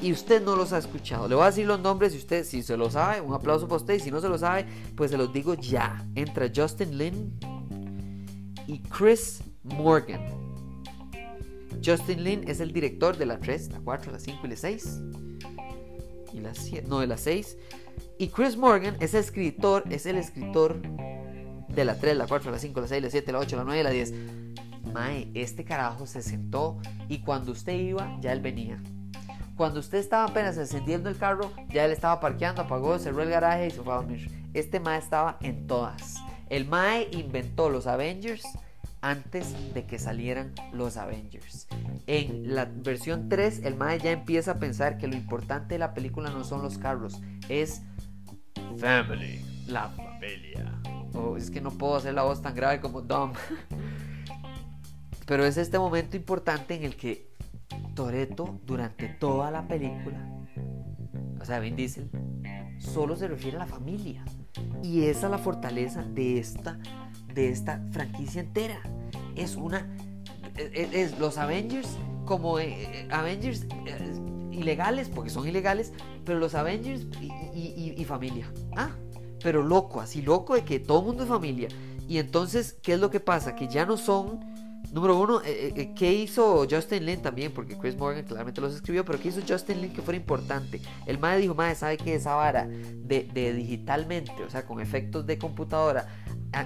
Y 0.03 0.13
usted 0.13 0.43
no 0.43 0.57
los 0.57 0.73
ha 0.73 0.79
escuchado. 0.79 1.29
Le 1.29 1.35
voy 1.35 1.45
a 1.45 1.47
decir 1.47 1.67
los 1.67 1.81
nombres 1.81 2.15
y 2.15 2.19
usted, 2.19 2.45
si 2.45 2.63
se 2.63 2.77
lo 2.77 2.91
sabe, 2.91 3.21
un 3.21 3.33
aplauso 3.33 3.67
para 3.67 3.77
usted. 3.77 3.95
Y 3.95 4.01
si 4.01 4.11
no 4.11 4.21
se 4.21 4.29
lo 4.29 4.37
sabe, 4.37 4.67
pues 4.97 5.11
se 5.11 5.17
los 5.17 5.33
digo 5.33 5.55
ya. 5.55 6.07
Entra 6.15 6.51
Justin 6.55 6.99
Lin 6.99 7.39
y 8.67 8.81
Chris 8.81 9.43
Morgan. 9.63 10.21
Justin 11.85 12.23
Lin 12.23 12.45
es 12.49 12.61
el 12.61 12.73
director 12.73 13.17
de 13.17 13.27
la 13.27 13.39
3, 13.39 13.73
la 13.73 13.81
4, 13.81 14.13
la 14.13 14.19
5 14.19 14.41
y 14.45 14.49
la 14.49 14.57
6. 14.57 15.01
Y 16.33 16.41
la 16.41 16.55
7, 16.55 16.87
no, 16.89 17.01
de 17.01 17.07
la 17.07 17.17
6. 17.17 17.57
Y 18.19 18.29
Chris 18.29 18.57
Morgan 18.57 18.97
es 19.01 19.15
el 19.15 19.21
escritor, 19.21 19.85
es 19.91 20.07
el 20.07 20.17
escritor 20.17 20.81
de 21.69 21.85
la 21.85 21.99
3, 21.99 22.17
la 22.17 22.27
4, 22.27 22.51
la 22.51 22.59
5, 22.59 22.81
la 22.81 22.89
6, 22.89 23.03
la 23.03 23.11
7, 23.11 23.33
la 23.33 23.39
8, 23.39 23.57
la 23.57 23.65
9 23.65 23.81
y 23.81 23.83
la 23.83 23.91
10. 23.91 24.15
Mae, 24.95 25.29
este 25.35 25.65
carajo 25.65 26.07
se 26.07 26.23
sentó 26.23 26.79
y 27.09 27.19
cuando 27.19 27.51
usted 27.51 27.75
iba, 27.75 28.17
ya 28.21 28.33
él 28.33 28.41
venía. 28.41 28.81
Cuando 29.57 29.81
usted 29.81 29.99
estaba 29.99 30.25
apenas 30.25 30.57
encendiendo 30.57 31.09
el 31.09 31.19
carro, 31.19 31.51
ya 31.69 31.85
él 31.85 31.91
estaba 31.91 32.21
parqueando, 32.21 32.63
apagó, 32.63 32.97
cerró 33.01 33.23
el 33.23 33.29
garaje 33.29 33.67
y 33.67 33.71
se 33.73 33.83
fue 33.83 33.93
a 33.93 33.97
dormir. 33.97 34.31
Este 34.55 34.79
Mae 34.79 35.01
estaba 35.01 35.37
en 35.41 35.67
todas. 35.67 36.23
El 36.49 36.67
Mae 36.67 37.09
inventó 37.11 37.71
los 37.71 37.89
Avengers 37.89 38.45
antes 39.01 39.75
de 39.75 39.85
que 39.85 39.99
salieran 39.99 40.55
los 40.73 40.97
Avengers. 40.97 41.67
En 42.07 42.55
la 42.55 42.65
versión 42.65 43.29
3, 43.29 43.63
el 43.65 43.75
Mae 43.75 43.99
ya 43.99 44.13
empieza 44.13 44.53
a 44.53 44.59
pensar 44.61 44.97
que 44.97 45.09
lo 45.09 45.17
importante 45.17 45.75
de 45.75 45.81
la 45.81 45.93
película 45.93 46.31
no 46.31 46.45
son 46.45 46.63
los 46.63 46.79
carros, 46.79 47.21
es 47.49 47.83
Family, 48.79 49.45
la 49.67 49.89
familia. 49.89 50.81
Oh, 51.15 51.37
es 51.37 51.51
que 51.51 51.61
no 51.61 51.73
puedo 51.73 51.97
hacer 51.97 52.15
la 52.15 52.23
voz 52.23 52.43
tan 52.43 52.55
grave 52.55 52.81
como 52.81 53.03
Dom. 53.03 53.33
Pero 55.27 55.45
es 55.45 55.57
este 55.57 55.79
momento 55.79 56.17
importante 56.17 56.75
en 56.75 56.85
el 56.85 56.97
que 56.97 57.35
Toreto, 57.95 58.61
durante 58.65 59.09
toda 59.09 59.51
la 59.51 59.67
película, 59.67 60.19
o 61.41 61.45
sea, 61.45 61.61
Vin 61.61 61.77
Diesel, 61.77 62.11
solo 62.79 63.17
se 63.17 63.29
refiere 63.29 63.57
a 63.57 63.61
la 63.61 63.67
familia. 63.67 64.25
Y 64.83 65.05
esa 65.05 65.27
es 65.27 65.31
la 65.31 65.39
fortaleza 65.39 66.03
de 66.03 66.39
esta, 66.39 66.79
de 67.33 67.49
esta 67.49 67.83
franquicia 67.93 68.41
entera. 68.41 68.81
Es 69.35 69.57
una. 69.57 69.87
Es, 70.57 71.19
los 71.19 71.39
Avengers 71.39 71.99
como 72.25 72.59
eh, 72.59 73.09
Avengers 73.11 73.67
eh, 73.87 74.21
ilegales, 74.53 75.09
porque 75.09 75.31
son 75.31 75.49
ilegales, 75.49 75.93
pero 76.25 76.39
los 76.39 76.55
Avengers 76.55 77.07
y, 77.21 77.95
y 77.97 78.05
familia. 78.05 78.51
Ah, 78.77 78.91
pero 79.43 79.63
loco, 79.63 80.01
así 80.01 80.23
loco 80.23 80.55
de 80.55 80.65
que 80.65 80.79
todo 80.79 81.01
el 81.01 81.07
mundo 81.07 81.25
es 81.25 81.29
familia. 81.29 81.69
Y 82.09 82.19
entonces, 82.19 82.75
¿qué 82.83 82.95
es 82.95 83.01
lo 83.01 83.11
que 83.11 83.21
pasa? 83.21 83.55
Que 83.55 83.69
ya 83.69 83.85
no 83.87 83.97
son 83.97 84.54
Número 84.95 85.19
uno, 85.19 85.41
eh, 85.41 85.47
eh, 85.47 85.73
eh, 85.75 85.93
¿qué 85.93 86.13
hizo 86.13 86.69
Justin 86.71 87.05
Lin 87.05 87.21
también? 87.21 87.51
Porque 87.51 87.77
Chris 87.77 87.97
Morgan 87.97 88.23
claramente 88.23 88.61
los 88.61 88.77
escribió, 88.77 89.05
pero 89.05 89.19
¿qué 89.19 89.31
hizo 89.31 89.41
Justin 89.47 89.81
Lin 89.81 89.93
que 89.93 90.03
fuera 90.03 90.17
importante? 90.17 90.81
El 91.05 91.19
MAE 91.19 91.41
dijo, 91.41 91.53
MAE, 91.53 91.75
¿sabe 91.75 91.97
qué? 91.97 92.15
Esa 92.15 92.37
vara 92.37 92.69
de, 92.69 93.29
de 93.35 93.53
digitalmente, 93.55 94.33
o 94.47 94.49
sea, 94.49 94.65
con 94.65 94.81
efectos 94.81 95.27
de 95.27 95.37
computadora, 95.37 96.07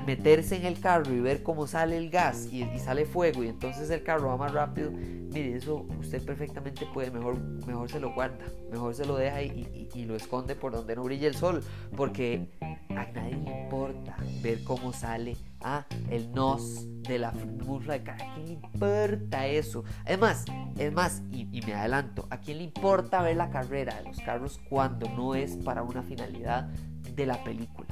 meterse 0.07 0.57
en 0.57 0.67
el 0.67 0.79
carro 0.79 1.11
y 1.11 1.21
ver 1.21 1.43
cómo 1.43 1.67
sale 1.67 1.97
el 1.97 2.11
gas 2.11 2.49
y, 2.53 2.67
sale 2.79 3.07
fuego 3.07 3.43
y 3.43 3.49
entonces 3.49 3.89
el 3.89 4.03
carro 4.03 4.29
va 4.29 4.37
más 4.37 4.53
rápido, 4.53 4.91
mire, 4.91 5.57
eso 5.57 5.87
usted 5.99 6.23
perfectamente 6.23 6.85
puede, 6.93 7.11
mejor, 7.11 7.39
mejor 7.67 7.91
se 7.91 7.99
lo 7.99 8.13
guarda, 8.13 8.45
mejor 8.71 8.95
se 8.95 9.07
lo 9.07 9.17
deja 9.17 9.41
y, 9.43 10.05
lo 10.05 10.17
esconde 10.17 10.55
por 10.55 10.73
donde 10.73 10.95
no 10.97 11.03
brilla 11.05 11.29
el 11.29 11.35
sol, 11.35 11.63
porque 11.97 12.47
a 12.61 13.07
nadie 13.15 13.37
le 13.37 13.63
importa 13.63 14.17
ver 14.43 14.63
cómo 14.65 14.93
sale 14.93 15.35
ah, 15.63 15.87
el 16.11 16.31
nos 16.33 16.87
de 17.03 17.19
la 17.19 17.33
musla 17.33 17.95
de 17.95 18.03
cara. 18.03 18.25
¿A 18.25 18.35
quién 18.35 18.47
le 18.47 18.53
importa 18.53 19.47
eso? 19.47 19.85
Además, 20.05 20.45
es 20.77 20.93
más, 20.93 21.23
y, 21.33 21.45
me 21.67 21.75
adelanto, 21.75 22.27
¿a 22.31 22.39
quién 22.39 22.59
le 22.59 22.65
importa 22.65 23.23
ver 23.23 23.37
la 23.37 23.51
carrera 23.51 23.97
de 23.97 24.05
los 24.05 24.19
carros 24.21 24.61
cuando 24.69 25.09
no 25.11 25.35
es 25.35 25.57
para 25.57 25.83
una 25.83 26.03
finalidad 26.03 26.69
de 27.15 27.27
la 27.27 27.43
película? 27.45 27.89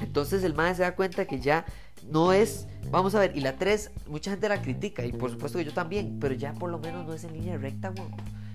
Entonces 0.00 0.42
el 0.42 0.54
MAE 0.54 0.74
se 0.74 0.82
da 0.82 0.96
cuenta 0.96 1.24
que 1.26 1.40
ya 1.40 1.64
no 2.10 2.32
es, 2.32 2.66
vamos 2.90 3.14
a 3.14 3.20
ver, 3.20 3.36
y 3.36 3.40
la 3.40 3.56
3, 3.56 3.90
mucha 4.08 4.32
gente 4.32 4.48
la 4.48 4.60
critica, 4.60 5.04
y 5.04 5.12
por 5.12 5.30
supuesto 5.30 5.58
que 5.58 5.64
yo 5.64 5.72
también, 5.72 6.18
pero 6.20 6.34
ya 6.34 6.52
por 6.52 6.70
lo 6.70 6.78
menos 6.78 7.06
no 7.06 7.14
es 7.14 7.24
en 7.24 7.32
línea 7.32 7.56
recta, 7.56 7.92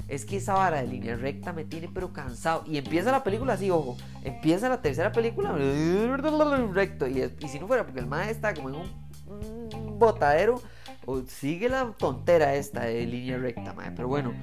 Es 0.10 0.25
que 0.25 0.38
esa 0.38 0.56
vara 0.56 0.82
de 0.82 0.88
línea 0.88 1.16
recta 1.16 1.54
me 1.54 1.63
tiene 1.63 1.88
pero 1.94 2.12
cansado. 2.12 2.63
Y 2.66 2.78
empieza 2.78 3.12
la 3.12 3.24
película 3.24 3.54
así, 3.54 3.70
ojo. 3.70 3.96
Empieza 4.24 4.68
la 4.68 4.82
tercera 4.82 5.12
película 5.12 5.54
recto. 6.74 7.08
Y, 7.08 7.32
si 7.48 7.60
no 7.60 7.68
fuera 7.68 7.86
porque 7.86 8.00
el 8.00 8.08
MAE 8.08 8.32
está 8.32 8.54
como 8.54 8.70
en 8.70 8.75
un, 8.75 10.00
botadero, 10.00 10.62
o 11.06 11.22
sigue 11.22 11.70
la 11.70 11.92
tontera 11.98 12.56
esta 12.56 12.82
de 12.82 13.06
línea 13.06 13.38
recta, 13.38 13.74
mae. 13.74 13.92
Pero 13.92 14.08
bueno, 14.08 14.34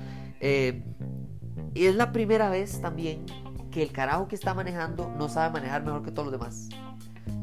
eh, 0.40 0.84
y 1.74 1.86
es 1.86 1.94
la 1.94 2.12
primera 2.12 2.48
vez 2.48 2.80
también 2.80 3.26
que 3.70 3.82
el 3.82 3.92
carajo 3.92 4.28
que 4.28 4.34
está 4.34 4.54
manejando 4.54 5.12
no 5.18 5.28
sabe 5.28 5.52
manejar 5.52 5.84
mejor 5.84 6.02
que 6.02 6.10
todos 6.10 6.30
los 6.30 6.32
demás. 6.32 6.68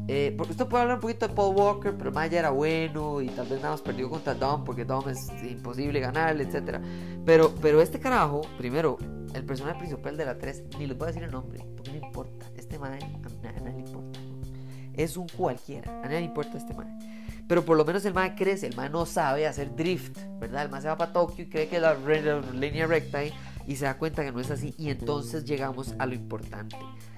Eh, 0.06 0.34
porque 0.36 0.52
esto 0.52 0.68
puede 0.68 0.82
hablar 0.82 0.96
un 0.96 1.00
poquito 1.00 1.26
de 1.26 1.34
Paul 1.34 1.56
Walker, 1.56 1.94
pero 1.96 2.12
Maya 2.12 2.38
era 2.38 2.50
bueno 2.50 3.22
y 3.22 3.28
tal 3.28 3.46
vez 3.46 3.58
nada 3.60 3.70
más 3.70 3.80
perdió 3.80 4.10
contra 4.10 4.34
Dom 4.34 4.62
porque 4.62 4.84
Dom 4.84 5.08
es 5.08 5.30
imposible 5.42 5.98
ganarle, 5.98 6.44
etc. 6.44 6.78
Pero, 7.24 7.54
pero 7.62 7.80
este 7.80 7.98
carajo, 7.98 8.42
primero, 8.58 8.98
el 9.32 9.44
personaje 9.44 9.78
principal 9.78 10.16
de 10.16 10.26
la 10.26 10.36
3, 10.36 10.64
ni 10.78 10.86
les 10.86 10.98
voy 10.98 11.06
a 11.06 11.08
decir 11.08 11.22
el 11.22 11.30
nombre, 11.30 11.64
porque 11.74 11.92
no 11.92 12.06
importa. 12.06 12.46
Este 12.54 12.78
man 12.78 12.92
a 12.92 12.98
nadie 12.98 13.72
le 13.72 13.80
importa. 13.80 14.20
Es 14.92 15.16
un 15.16 15.26
cualquiera, 15.28 15.90
a 16.02 16.04
nadie 16.04 16.20
le 16.20 16.26
importa 16.26 16.58
este 16.58 16.74
man. 16.74 16.98
Pero 17.48 17.64
por 17.64 17.76
lo 17.76 17.84
menos 17.84 18.04
el 18.04 18.12
man 18.12 18.34
crece, 18.36 18.66
el 18.66 18.76
man 18.76 18.92
no 18.92 19.06
sabe 19.06 19.46
hacer 19.46 19.74
drift, 19.74 20.18
¿verdad? 20.38 20.64
El 20.64 20.70
man 20.70 20.82
se 20.82 20.88
va 20.88 20.98
para 20.98 21.12
Tokio 21.12 21.44
y 21.44 21.48
cree 21.48 21.68
que 21.68 21.80
la, 21.80 21.94
la 21.94 22.40
línea 22.52 22.86
recta 22.86 23.20
y 23.24 23.76
se 23.76 23.86
da 23.86 23.96
cuenta 23.96 24.22
que 24.22 24.32
no 24.32 24.40
es 24.40 24.50
así. 24.50 24.74
Y 24.76 24.90
entonces 24.90 25.44
llegamos 25.44 25.94
a 25.98 26.06
lo 26.06 26.14
importante. 26.14 26.76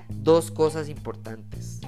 Dos 0.08 0.50
cosas 0.52 0.88
importantes 0.88 1.80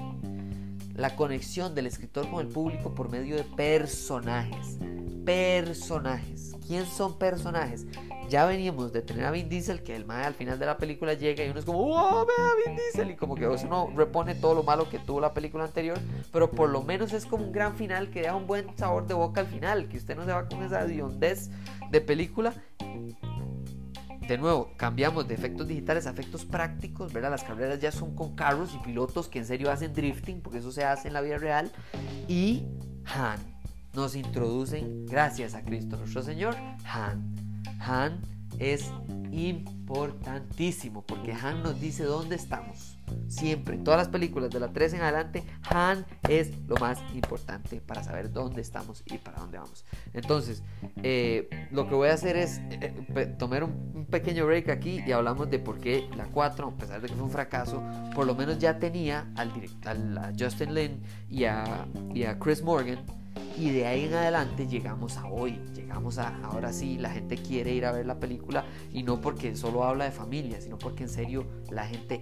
la 0.98 1.14
conexión 1.14 1.76
del 1.76 1.86
escritor 1.86 2.28
con 2.28 2.44
el 2.44 2.52
público 2.52 2.92
por 2.92 3.08
medio 3.08 3.36
de 3.36 3.44
personajes. 3.44 4.78
Personajes. 5.24 6.56
¿Quién 6.66 6.84
son 6.86 7.18
personajes? 7.18 7.86
Ya 8.28 8.44
veníamos 8.44 8.92
de 8.92 9.00
tener 9.00 9.24
a 9.24 9.30
Vin 9.30 9.48
Diesel, 9.48 9.84
que 9.84 9.94
el 9.94 10.04
mae 10.04 10.24
al 10.24 10.34
final 10.34 10.58
de 10.58 10.66
la 10.66 10.76
película 10.76 11.14
llega 11.14 11.44
y 11.44 11.50
uno 11.50 11.60
es 11.60 11.64
como, 11.64 11.78
¡wow! 11.78 12.26
Ve 12.26 12.32
a 12.36 12.66
Vin 12.66 12.76
Diesel. 12.76 13.12
Y 13.12 13.16
como 13.16 13.36
que 13.36 13.46
uno 13.46 13.92
repone 13.96 14.34
todo 14.34 14.54
lo 14.54 14.64
malo 14.64 14.88
que 14.90 14.98
tuvo 14.98 15.20
la 15.20 15.32
película 15.32 15.64
anterior, 15.64 15.98
pero 16.32 16.50
por 16.50 16.68
lo 16.68 16.82
menos 16.82 17.12
es 17.12 17.26
como 17.26 17.44
un 17.44 17.52
gran 17.52 17.76
final 17.76 18.10
que 18.10 18.22
deja 18.22 18.34
un 18.34 18.48
buen 18.48 18.76
sabor 18.76 19.06
de 19.06 19.14
boca 19.14 19.40
al 19.40 19.46
final, 19.46 19.88
que 19.88 19.98
usted 19.98 20.16
no 20.16 20.24
se 20.24 20.32
va 20.32 20.48
con 20.48 20.64
esa 20.64 20.82
hediondez 20.82 21.48
de 21.90 22.00
película 22.00 22.52
de 24.28 24.36
nuevo, 24.36 24.72
cambiamos 24.76 25.26
de 25.26 25.34
efectos 25.34 25.66
digitales 25.66 26.06
a 26.06 26.10
efectos 26.10 26.44
prácticos, 26.44 27.14
¿verdad? 27.14 27.30
Las 27.30 27.44
carreras 27.44 27.80
ya 27.80 27.90
son 27.90 28.14
con 28.14 28.36
carros 28.36 28.74
y 28.74 28.78
pilotos 28.78 29.26
que 29.26 29.38
en 29.38 29.46
serio 29.46 29.70
hacen 29.70 29.94
drifting, 29.94 30.42
porque 30.42 30.58
eso 30.58 30.70
se 30.70 30.84
hace 30.84 31.08
en 31.08 31.14
la 31.14 31.22
vida 31.22 31.38
real. 31.38 31.72
Y 32.28 32.64
Han, 33.06 33.38
nos 33.94 34.14
introducen, 34.14 35.06
gracias 35.06 35.54
a 35.54 35.62
Cristo 35.62 35.96
nuestro 35.96 36.22
Señor, 36.22 36.54
Han. 36.84 37.34
Han 37.80 38.20
es 38.58 38.92
importantísimo, 39.32 41.02
porque 41.02 41.32
Han 41.32 41.62
nos 41.62 41.80
dice 41.80 42.04
dónde 42.04 42.36
estamos. 42.36 42.87
Siempre, 43.28 43.78
todas 43.78 43.98
las 43.98 44.08
películas 44.08 44.50
de 44.50 44.60
la 44.60 44.68
3 44.68 44.94
en 44.94 45.02
adelante, 45.02 45.44
Han 45.70 46.06
es 46.28 46.52
lo 46.66 46.76
más 46.76 46.98
importante 47.14 47.80
para 47.80 48.02
saber 48.02 48.32
dónde 48.32 48.60
estamos 48.60 49.02
y 49.06 49.18
para 49.18 49.38
dónde 49.38 49.58
vamos. 49.58 49.84
Entonces, 50.12 50.62
eh, 51.02 51.48
lo 51.70 51.88
que 51.88 51.94
voy 51.94 52.08
a 52.08 52.14
hacer 52.14 52.36
es 52.36 52.60
eh, 52.70 53.34
tomar 53.38 53.64
un, 53.64 54.06
pequeño 54.10 54.46
break 54.46 54.70
aquí 54.70 55.02
y 55.06 55.12
hablamos 55.12 55.50
de 55.50 55.58
por 55.58 55.78
qué 55.78 56.08
la 56.16 56.24
4, 56.26 56.68
a 56.68 56.76
pesar 56.76 57.00
de 57.00 57.08
que 57.08 57.14
fue 57.14 57.24
un 57.24 57.30
fracaso, 57.30 57.82
por 58.14 58.26
lo 58.26 58.34
menos 58.34 58.58
ya 58.58 58.78
tenía 58.78 59.30
al, 59.36 59.52
al 59.84 60.18
a 60.18 60.32
Justin 60.38 60.74
Lin 60.74 61.02
y 61.28 61.44
a, 61.44 61.86
y 62.14 62.24
a 62.24 62.38
Chris 62.38 62.62
Morgan 62.62 62.98
y 63.56 63.70
de 63.70 63.86
ahí 63.86 64.04
en 64.04 64.14
adelante 64.14 64.66
llegamos 64.66 65.16
a 65.16 65.26
hoy, 65.26 65.60
llegamos 65.74 66.18
a 66.18 66.36
ahora 66.44 66.72
sí, 66.72 66.98
la 66.98 67.10
gente 67.10 67.36
quiere 67.36 67.72
ir 67.72 67.84
a 67.84 67.92
ver 67.92 68.06
la 68.06 68.20
película 68.20 68.64
y 68.92 69.02
no 69.02 69.20
porque 69.20 69.54
solo 69.56 69.84
habla 69.84 70.04
de 70.04 70.12
familia, 70.12 70.60
sino 70.60 70.78
porque 70.78 71.04
en 71.04 71.08
serio 71.08 71.46
la 71.70 71.86
gente 71.86 72.20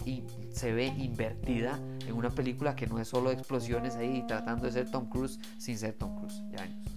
se 0.51 0.73
ve 0.73 0.87
invertida 0.87 1.79
en 2.07 2.15
una 2.15 2.31
película 2.31 2.75
que 2.77 2.87
no 2.87 2.99
es 2.99 3.09
solo 3.09 3.31
explosiones 3.31 3.97
ahí 3.97 4.25
tratando 4.27 4.67
de 4.67 4.73
ser 4.73 4.91
Tom 4.91 5.09
Cruise 5.09 5.39
sin 5.59 5.79
ser 5.79 5.95
Tom 5.95 6.17
Cruise. 6.17 6.43
Ya 6.51 6.63
años. 6.63 6.97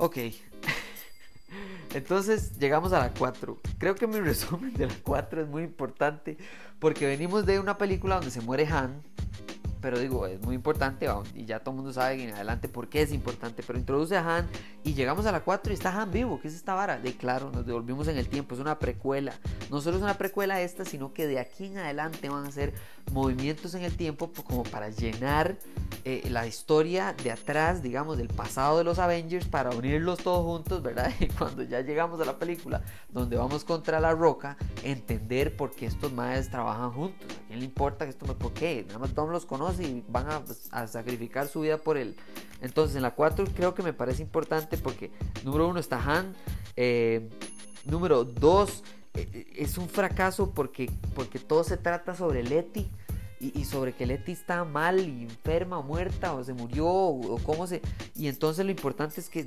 Ok, 0.00 0.16
Entonces 1.94 2.58
llegamos 2.58 2.92
a 2.92 3.00
la 3.00 3.12
4. 3.12 3.58
Creo 3.78 3.94
que 3.94 4.06
mi 4.06 4.20
resumen 4.20 4.74
de 4.74 4.86
la 4.86 4.94
4 5.02 5.42
es 5.42 5.48
muy 5.48 5.62
importante 5.62 6.36
porque 6.78 7.06
venimos 7.06 7.46
de 7.46 7.58
una 7.58 7.78
película 7.78 8.16
donde 8.16 8.30
se 8.30 8.40
muere 8.40 8.66
Han, 8.66 9.02
pero 9.80 9.98
digo, 9.98 10.26
es 10.26 10.40
muy 10.40 10.54
importante 10.54 11.08
y 11.34 11.44
ya 11.44 11.60
todo 11.60 11.70
el 11.72 11.76
mundo 11.76 11.92
sabe 11.92 12.22
en 12.22 12.34
adelante 12.34 12.68
por 12.68 12.88
qué 12.88 13.02
es 13.02 13.12
importante, 13.12 13.62
pero 13.66 13.78
introduce 13.78 14.16
a 14.16 14.36
Han 14.36 14.48
y 14.84 14.94
llegamos 14.94 15.26
a 15.26 15.32
la 15.32 15.40
4 15.40 15.72
y 15.72 15.74
está 15.74 16.00
Han 16.00 16.10
vivo, 16.10 16.40
¿qué 16.40 16.48
es 16.48 16.54
esta 16.54 16.74
vara? 16.74 16.98
De 16.98 17.14
claro, 17.14 17.50
nos 17.50 17.66
devolvimos 17.66 18.08
en 18.08 18.16
el 18.16 18.28
tiempo, 18.28 18.54
es 18.54 18.60
una 18.60 18.78
precuela, 18.78 19.32
no 19.70 19.80
solo 19.80 19.96
es 19.96 20.02
una 20.02 20.18
precuela 20.18 20.60
esta, 20.60 20.84
sino 20.84 21.12
que 21.12 21.26
de 21.26 21.38
aquí 21.38 21.66
en 21.66 21.78
adelante 21.78 22.28
van 22.28 22.46
a 22.46 22.50
ser 22.50 22.72
movimientos 23.12 23.74
en 23.74 23.82
el 23.82 23.96
tiempo 23.96 24.30
como 24.44 24.62
para 24.64 24.90
llenar 24.90 25.56
eh, 26.04 26.26
la 26.30 26.46
historia 26.46 27.14
de 27.22 27.30
atrás, 27.30 27.82
digamos, 27.82 28.18
del 28.18 28.28
pasado 28.28 28.78
de 28.78 28.84
los 28.84 28.98
Avengers 28.98 29.46
para 29.46 29.70
unirlos 29.70 30.18
todos 30.18 30.44
juntos, 30.44 30.82
¿verdad? 30.82 31.12
Y 31.20 31.28
cuando 31.28 31.62
ya 31.62 31.80
llegamos 31.80 32.20
a 32.20 32.24
la 32.24 32.38
película 32.38 32.82
donde 33.08 33.36
vamos 33.36 33.64
contra 33.64 34.00
la 34.00 34.12
roca, 34.12 34.56
entender 34.82 35.56
por 35.56 35.74
qué 35.74 35.86
estos 35.86 36.12
madres 36.12 36.50
trabajan 36.50 36.92
juntos. 36.92 37.28
¿A 37.30 37.48
quién 37.48 37.60
le 37.60 37.64
importa 37.64 38.04
esto. 38.04 38.26
¿Por 38.38 38.52
qué? 38.52 38.84
Nada 38.86 38.98
más 38.98 39.14
Tom 39.14 39.30
los 39.30 39.46
conoce 39.46 39.77
y 39.78 40.04
van 40.08 40.44
pues, 40.44 40.68
a, 40.70 40.86
sacrificar 40.86 41.48
su 41.48 41.60
vida 41.60 41.78
por 41.78 41.96
él. 41.96 42.16
Entonces 42.60 42.96
en 42.96 43.02
la 43.02 43.12
4 43.14 43.46
creo 43.54 43.74
que 43.74 43.82
me 43.82 43.92
parece 43.92 44.22
importante 44.22 44.76
porque 44.78 45.10
número 45.44 45.68
uno 45.68 45.80
está 45.80 46.02
Han. 46.02 46.34
Eh, 46.76 47.28
número 47.84 48.24
2 48.24 48.84
eh, 49.14 49.46
es 49.56 49.78
un 49.78 49.88
fracaso 49.88 50.50
porque, 50.50 50.90
porque 51.14 51.38
todo 51.38 51.64
se 51.64 51.76
trata 51.76 52.14
sobre 52.14 52.42
Letty 52.42 52.90
y, 53.40 53.64
sobre 53.64 53.92
que 53.92 54.06
Letty 54.06 54.32
está 54.32 54.64
mal 54.64 54.98
enferma 54.98 55.80
muerta 55.80 56.34
o 56.34 56.42
se 56.42 56.52
murió 56.52 56.86
o, 56.86 57.38
cómo 57.44 57.66
se... 57.66 57.80
Y 58.16 58.26
entonces 58.26 58.64
lo 58.64 58.70
importante 58.70 59.20
es 59.20 59.28
que 59.28 59.46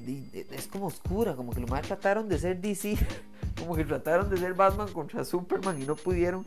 es 0.50 0.68
como 0.68 0.88
oscura, 0.88 1.36
como 1.36 1.52
que 1.52 1.60
lo 1.60 1.68
más 1.68 1.82
trataron 1.84 2.30
de 2.30 2.40
ser 2.40 2.62
DC, 2.62 2.98
como 3.62 3.76
que 3.76 3.86
trataron 3.86 4.30
de 4.30 4.38
ser 4.38 4.54
Batman 4.54 4.92
contra 4.92 5.24
Superman 5.24 5.82
y 5.82 5.86
no 5.86 5.96
pudieron. 5.96 6.46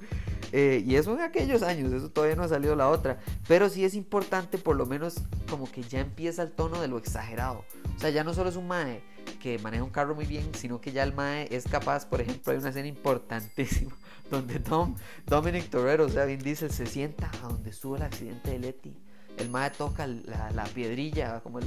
Eh, 0.52 0.82
y 0.86 0.96
eso 0.96 1.14
en 1.14 1.20
aquellos 1.20 1.62
años, 1.62 1.92
eso 1.92 2.10
todavía 2.10 2.36
no 2.36 2.42
ha 2.42 2.48
salido 2.48 2.76
la 2.76 2.88
otra. 2.88 3.18
Pero 3.48 3.68
sí 3.68 3.84
es 3.84 3.94
importante 3.94 4.58
por 4.58 4.76
lo 4.76 4.84
menos 4.84 5.22
como 5.48 5.70
que 5.70 5.82
ya 5.82 6.00
empieza 6.00 6.42
el 6.42 6.52
tono 6.52 6.80
de 6.80 6.88
lo 6.88 6.98
exagerado. 6.98 7.64
O 7.96 8.00
sea, 8.00 8.10
ya 8.10 8.24
no 8.24 8.34
solo 8.34 8.50
es 8.50 8.56
un 8.56 8.66
mae 8.66 9.02
que 9.40 9.58
maneja 9.58 9.84
un 9.84 9.90
carro 9.90 10.14
muy 10.14 10.26
bien, 10.26 10.50
sino 10.54 10.80
que 10.80 10.92
ya 10.92 11.02
el 11.02 11.14
mae 11.14 11.48
es 11.50 11.64
capaz, 11.64 12.06
por 12.06 12.20
ejemplo, 12.20 12.52
hay 12.52 12.58
una 12.58 12.70
escena 12.70 12.88
importantísima 12.88 13.96
donde 14.30 14.58
Tom, 14.58 14.96
Dominic 15.26 15.70
Torrero, 15.70 16.06
o 16.06 16.08
sea, 16.08 16.24
Vin 16.24 16.40
Diesel, 16.40 16.70
se 16.70 16.86
sienta 16.86 17.30
a 17.42 17.48
donde 17.48 17.70
estuvo 17.70 17.96
el 17.96 18.02
accidente 18.02 18.50
de 18.50 18.58
Letty. 18.58 19.03
El 19.38 19.50
mae 19.50 19.70
toca 19.70 20.06
la, 20.06 20.64
piedrilla, 20.74 21.40
como 21.40 21.58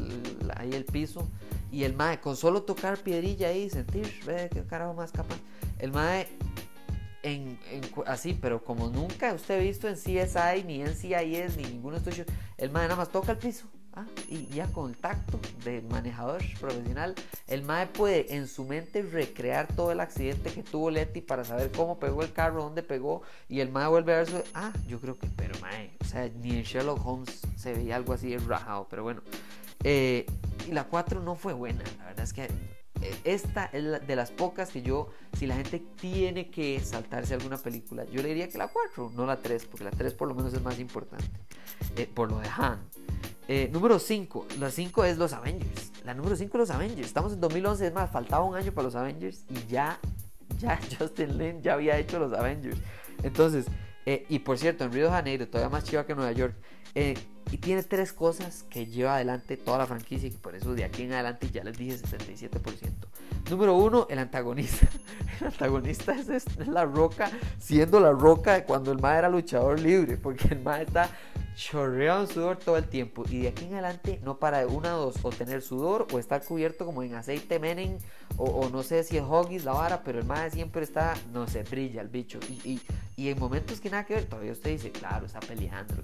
ahí 0.56 0.72
el 0.74 0.86
piso, 0.86 1.28
y 1.72 1.84
el 1.84 1.94
mae, 1.94 2.20
con 2.20 2.38
solo 2.38 2.64
tocar 2.64 2.98
piedrilla 2.98 3.50
ahí, 3.50 3.70
sentir, 3.70 4.14
ve 4.26 4.50
qué 4.54 4.64
carajo 4.66 4.94
más 4.94 5.12
capaz. 5.12 5.38
El 5.80 5.92
mae, 5.92 6.28
así, 8.06 8.34
pero 8.34 8.64
como 8.64 8.88
nunca 8.90 9.34
usted 9.34 9.58
ha 9.58 9.62
visto 9.62 9.88
en 9.88 9.96
CSI, 9.96 10.64
ni 10.66 10.82
en 10.82 10.96
CIS, 10.96 11.58
ni 11.58 11.64
ninguno 11.64 12.00
de 12.00 12.10
estos 12.10 12.26
el 12.58 12.72
mae 12.72 12.84
nada 12.84 12.96
más 12.96 13.12
toca 13.12 13.34
el 13.34 13.38
piso 13.38 13.68
Ah, 13.98 14.06
y 14.30 14.46
ya 14.54 14.68
con 14.68 14.92
el 14.92 14.96
tacto 14.96 15.39
de 15.63 15.82
manejador 15.82 16.44
profesional, 16.60 17.16
el 17.48 17.63
MAE 17.63 17.88
puede 17.88 18.36
en 18.36 18.48
su 18.48 18.63
mente 18.63 19.01
recrear 19.01 19.68
todo 19.75 19.92
el 19.92 20.00
accidente 20.00 20.51
que 20.51 20.62
tuvo 20.62 20.92
Letty 20.92 21.22
para 21.22 21.44
saber 21.44 21.72
cómo 21.72 21.98
pegó 21.98 22.22
el 22.22 22.32
carro, 22.32 22.62
dónde 22.62 22.84
pegó, 22.84 23.24
y 23.50 23.60
el 23.60 23.72
MAE 23.72 23.88
vuelve 23.88 24.13
a 24.13 24.18
ver 24.18 24.27
su... 24.27 24.44
Ah, 24.54 24.72
yo 24.88 25.00
creo 25.00 25.18
que, 25.18 25.27
pero 25.36 25.58
MAE, 25.62 25.98
o 26.00 26.06
sea, 26.06 26.30
ni 26.30 26.51
en 26.51 26.62
Sherlock 26.62 27.04
Holmes 27.04 27.42
se 27.56 27.74
veía 27.74 27.96
algo 27.96 28.13
así 28.13 28.38
rajado, 28.38 28.86
pero 28.88 29.01
bueno. 29.01 29.24
Eh, 29.84 30.27
y 30.68 30.74
la 30.74 30.84
4 30.84 31.20
no 31.22 31.34
fue 31.34 31.54
buena, 31.54 31.82
la 31.98 32.06
verdad 32.06 32.24
es 32.24 32.34
que 32.34 32.44
eh, 32.44 33.16
esta 33.24 33.66
es 33.66 34.06
de 34.06 34.16
las 34.16 34.30
pocas 34.30 34.70
que 34.70 34.84
yo, 34.84 35.10
si 35.39 35.48
la 35.48 35.56
gente 35.56 35.84
tiene 36.00 36.51
que 36.51 36.80
saltarse 36.82 37.34
alguna 37.34 37.58
película, 37.58 38.06
yo 38.06 38.22
le 38.22 38.27
diría 38.27 38.48
que 38.48 38.60
la 38.60 38.68
4, 38.68 39.13
no 39.16 39.25
la 39.25 39.38
3, 39.38 39.66
porque 39.66 39.86
la 39.86 39.92
3 39.92 40.13
por 40.13 40.27
lo 40.27 40.36
menos 40.36 40.54
es 40.54 40.62
más 40.62 40.77
importante, 40.77 41.39
eh, 41.96 42.08
por 42.13 42.30
lo 42.30 42.39
de 42.39 42.48
Han. 42.56 42.80
Eh, 43.48 43.70
número 43.72 43.98
5. 44.00 44.48
La 44.60 44.70
5 44.70 45.06
es 45.06 45.18
los 45.18 45.34
Avengers. 45.34 45.92
La 46.04 46.13
número 46.13 46.36
5 46.36 46.58
es 46.58 46.60
los 46.60 46.70
Avengers. 46.72 47.08
Estamos 47.08 47.34
en 47.34 47.39
2011, 47.39 47.88
es 47.88 47.94
más, 47.94 48.12
faltaba 48.12 48.44
un 48.44 48.56
año 48.56 48.72
para 48.72 48.86
los 48.86 48.96
Avengers 48.96 49.46
y 49.50 49.72
ya, 49.72 50.00
ya 50.60 50.79
Justin 51.00 51.38
Lin 51.38 51.62
ya 51.62 51.74
había 51.74 51.98
hecho 51.98 52.20
los 52.20 52.33
Avengers. 52.33 52.77
Entonces, 53.24 53.66
eh, 54.05 54.25
y 54.29 54.40
por 54.40 54.57
cierto, 54.57 54.83
en 54.83 54.92
Río 54.92 55.05
de 55.05 55.12
Janeiro, 55.12 55.48
todavía 55.48 55.70
más 55.70 55.83
chiva 55.83 56.05
que 56.05 56.16
Nueva 56.16 56.31
York. 56.31 56.55
Eh, 56.94 57.16
y 57.51 57.57
tiene 57.57 57.83
tres 57.83 58.14
cosas 58.14 58.64
que 58.70 58.86
lleva 58.86 59.16
adelante 59.16 59.57
toda 59.57 59.77
la 59.79 59.86
franquicia 59.86 60.27
y 60.27 60.31
por 60.31 60.55
eso 60.55 60.74
de 60.74 60.83
aquí 60.83 61.03
en 61.03 61.14
adelante 61.14 61.50
ya 61.51 61.64
les 61.64 61.77
dije 61.77 61.98
77%. 61.98 62.60
Número 63.50 63.75
uno, 63.75 64.07
el 64.10 64.20
antagonista. 64.20 64.88
El 65.40 65.48
antagonista 65.48 66.14
es, 66.14 66.57
la 66.68 66.83
roca, 66.83 67.29
siendo 67.60 68.00
la 68.00 68.12
roca 68.12 68.66
cuando 68.66 68.92
el 68.92 68.98
MAE 68.98 69.20
era 69.20 69.29
luchador 69.29 69.79
libre, 69.79 70.18
porque 70.18 70.48
el 70.48 70.62
MAE 70.62 70.81
está 70.81 71.12
chorreado 71.57 72.27
sudor 72.27 72.57
todo 72.57 72.77
el 72.77 72.86
tiempo 72.86 73.24
y 73.27 73.42
de 73.42 73.48
aquí 73.48 73.66
en 73.66 73.74
adelante 73.74 74.20
no 74.24 74.38
para 74.38 74.60
de 74.60 74.68
una 74.68 74.96
o 74.96 75.05
dos 75.05 75.16
o 75.24 75.31
tener 75.31 75.64
sudor 75.64 76.07
o 76.14 76.20
estar 76.20 76.44
cubierto 76.46 76.86
como 76.86 77.01
en 77.01 77.16
aceite 77.16 77.57
menen 77.57 77.98
o, 78.38 78.70
no 78.70 78.83
sé 78.83 79.03
si 79.03 79.18
es 79.18 79.24
hoggies 79.24 79.66
la 79.66 79.74
vara 79.74 80.03
pero 80.03 80.20
el 80.20 80.25
mae 80.25 80.51
siempre 80.51 80.83
está 80.83 81.16
no 81.33 81.48
sé 81.48 81.64
brilla 81.64 82.01
el 82.01 82.10
bicho 82.10 82.40
y, 82.64 82.79
y, 83.16 83.29
en 83.29 83.40
momentos 83.40 83.81
que 83.81 83.90
nada 83.90 84.05
que 84.05 84.14
ver 84.14 84.25
todavía 84.25 84.51
usted 84.51 84.70
dice 84.70 84.92
claro 84.92 85.25
está 85.25 85.40
peleando 85.40 85.96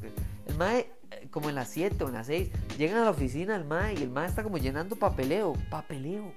el 0.48 0.56
mae 0.56 0.92
como 1.32 1.50
en 1.50 1.56
las 1.56 1.70
7 1.70 2.04
o 2.04 2.08
en 2.08 2.14
las 2.14 2.28
6 2.28 2.50
llegan 2.78 2.98
a 2.98 3.06
la 3.06 3.12
oficina 3.12 3.56
el 3.56 3.66
mae 3.66 3.94
y 3.94 4.04
el 4.04 4.10
mae 4.10 4.28
está 4.28 4.44
como 4.44 4.58
llenando 4.58 4.96
papeleo 4.96 5.54
papeleo. 5.70 6.32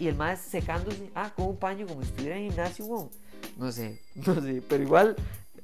Y 0.00 0.06
el 0.06 0.14
mae 0.14 0.36
secándose 0.36 1.10
ah 1.14 1.32
con 1.34 1.46
un 1.46 1.56
paño 1.56 1.86
como 1.86 2.02
si 2.02 2.08
estuviera 2.08 2.36
en 2.36 2.48
gimnasio 2.48 3.10
no 3.56 3.72
sé 3.72 4.00
no 4.14 4.40
sé 4.40 4.62
pero 4.68 4.82
igual 4.82 5.16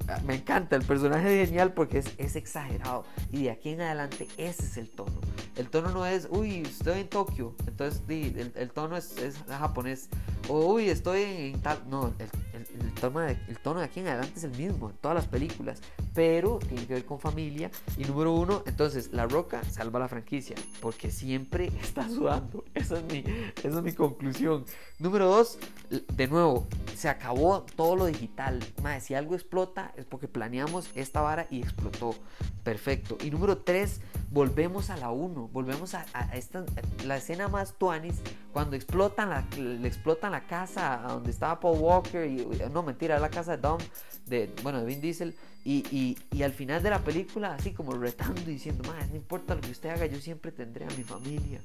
Ah, 0.06 0.20
me 0.26 0.34
encanta, 0.34 0.76
el 0.76 0.82
personaje 0.82 1.42
es 1.42 1.48
genial 1.48 1.72
porque 1.72 1.98
es, 1.98 2.36
exagerado. 2.36 3.04
Y 3.30 3.44
de 3.44 3.50
aquí 3.50 3.70
en 3.70 3.80
adelante 3.80 4.28
ese 4.36 4.64
es 4.64 4.76
el 4.76 4.90
tono. 4.90 5.18
El 5.56 5.70
tono 5.70 5.90
no 5.90 6.04
es, 6.04 6.28
uy, 6.30 6.58
estoy 6.58 7.00
en 7.00 7.08
Tokio, 7.08 7.54
entonces 7.66 8.02
el, 8.08 8.70
tono 8.72 8.96
es, 8.96 9.14
japonés, 9.48 10.08
o 10.48 10.74
uy, 10.74 10.88
estoy 10.90 11.22
en, 11.22 11.62
tal, 11.62 11.78
no, 11.88 12.12
el, 12.18 12.28
el 12.54 13.58
tono 13.58 13.80
de 13.80 13.84
aquí 13.84 14.00
en 14.00 14.08
adelante 14.08 14.34
es 14.36 14.44
el 14.44 14.56
mismo 14.56 14.90
en 14.90 14.96
todas 14.96 15.14
las 15.14 15.26
películas, 15.26 15.80
pero 16.14 16.58
tiene 16.58 16.86
que 16.86 16.94
ver 16.94 17.04
con 17.04 17.18
familia. 17.18 17.70
Y 17.96 18.04
número 18.04 18.32
uno, 18.32 18.62
entonces 18.66 19.12
La 19.12 19.26
Roca 19.26 19.62
salva 19.64 19.98
la 19.98 20.08
franquicia 20.08 20.56
porque 20.80 21.10
siempre 21.10 21.72
está 21.82 22.08
sudando, 22.08 22.64
esa 22.74 22.98
es 22.98 23.04
mi, 23.04 23.24
esa 23.62 23.78
es 23.78 23.82
mi 23.82 23.92
conclusión. 23.92 24.64
Número 24.98 25.26
dos, 25.26 25.58
de 25.90 26.28
nuevo, 26.28 26.66
se 26.96 27.08
acabó 27.08 27.64
todo 27.76 27.96
lo 27.96 28.06
digital, 28.06 28.64
más 28.82 29.04
si 29.04 29.14
algo 29.14 29.34
explota 29.34 29.92
es 29.96 30.04
porque 30.04 30.28
planeamos 30.28 30.90
esta 30.94 31.20
vara 31.20 31.46
y 31.50 31.60
explotó. 31.60 32.14
Perfecto. 32.62 33.18
Y 33.22 33.30
número 33.30 33.58
3, 33.58 34.00
volvemos 34.34 34.90
a 34.90 34.96
la 34.96 35.10
1. 35.10 35.48
Volvemos 35.52 35.94
a, 35.94 36.04
esta, 36.34 36.64
la 37.06 37.16
escena 37.16 37.48
más 37.48 37.74
tuanis. 37.78 38.16
Cuando 38.52 38.76
explotan 38.76 39.30
la, 39.30 39.46
le 39.56 39.86
explotan 39.86 40.32
la 40.32 40.46
casa 40.46 41.02
donde 41.08 41.30
estaba 41.30 41.60
Paul 41.60 41.78
Walker. 41.78 42.28
Y, 42.28 42.46
no, 42.72 42.82
mentira, 42.82 43.18
la 43.20 43.30
casa 43.30 43.52
de 43.52 43.62
Dom, 43.62 43.78
de, 44.26 44.52
bueno, 44.62 44.80
de 44.80 44.86
Vin 44.86 45.00
Diesel. 45.00 45.34
Y, 45.64 46.18
y, 46.30 46.42
al 46.42 46.52
final 46.52 46.82
de 46.82 46.90
la 46.90 46.98
película, 46.98 47.54
así 47.54 47.72
como 47.72 47.92
retando 47.92 48.42
diciendo, 48.42 48.86
más 48.86 49.08
no 49.08 49.16
importa 49.16 49.54
lo 49.54 49.62
que 49.62 49.70
usted 49.70 49.88
haga, 49.88 50.04
yo 50.04 50.20
siempre 50.20 50.52
tendré 50.52 50.84
a 50.84 50.88
mi 50.88 51.04
familia. 51.04 51.60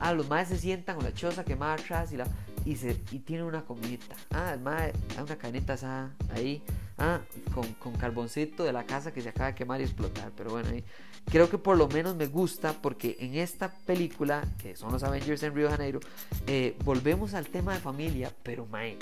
Ah, 0.00 0.14
los 0.14 0.26
más 0.28 0.48
se 0.48 0.56
sientan 0.56 0.96
con 0.96 1.04
la 1.04 1.12
choza 1.12 1.44
quemada 1.44 1.74
atrás 1.74 2.12
y, 2.12 2.16
la, 2.16 2.26
y, 2.64 2.76
se, 2.76 2.96
y 3.10 3.20
tiene 3.20 3.42
una 3.42 3.62
comidita. 3.62 4.16
Ah, 4.30 4.52
el 4.54 4.60
más, 4.60 4.82
hay 4.82 5.22
una 5.22 5.36
caneta 5.36 5.74
asada 5.74 6.14
ahí. 6.34 6.62
Ah, 6.98 7.20
con, 7.54 7.66
con, 7.74 7.94
carboncito 7.94 8.64
de 8.64 8.72
la 8.72 8.84
casa 8.84 9.12
que 9.12 9.22
se 9.22 9.30
acaba 9.30 9.48
de 9.48 9.54
quemar 9.54 9.80
y 9.80 9.84
explotar. 9.84 10.30
Pero 10.36 10.50
bueno, 10.50 10.68
ahí, 10.70 10.84
creo 11.30 11.48
que 11.50 11.58
por 11.58 11.76
lo 11.76 11.88
menos 11.88 12.16
me 12.16 12.26
gusta 12.26 12.74
porque 12.80 13.16
en 13.20 13.34
esta 13.36 13.72
película, 13.86 14.44
que 14.58 14.76
son 14.76 14.92
los 14.92 15.02
Avengers 15.02 15.42
en 15.42 15.54
Río 15.54 15.66
de 15.66 15.72
Janeiro, 15.72 16.00
eh, 16.46 16.76
volvemos 16.84 17.34
al 17.34 17.46
tema 17.46 17.74
de 17.74 17.80
familia, 17.80 18.32
pero 18.42 18.66
mae 18.66 18.98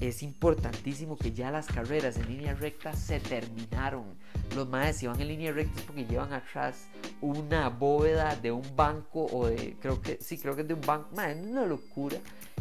es 0.00 0.22
importantísimo 0.22 1.16
que 1.16 1.32
ya 1.32 1.50
las 1.50 1.66
carreras 1.66 2.16
en 2.16 2.28
línea 2.28 2.54
recta 2.54 2.94
se 2.94 3.18
terminaron. 3.18 4.04
Los 4.54 4.68
maes 4.68 4.96
si 4.96 5.06
van 5.06 5.20
en 5.20 5.28
línea 5.28 5.52
recta 5.52 5.80
es 5.80 5.86
porque 5.86 6.04
llevan 6.04 6.32
atrás 6.32 6.86
una 7.20 7.68
bóveda 7.68 8.36
de 8.36 8.52
un 8.52 8.76
banco 8.76 9.26
o 9.26 9.48
de, 9.48 9.76
creo 9.80 10.00
que, 10.00 10.18
sí, 10.20 10.38
creo 10.38 10.54
que 10.54 10.62
es 10.62 10.68
de 10.68 10.74
un 10.74 10.80
banco. 10.82 11.08
Mae, 11.14 11.32
es 11.32 11.46
una 11.46 11.66
locura. 11.66 12.16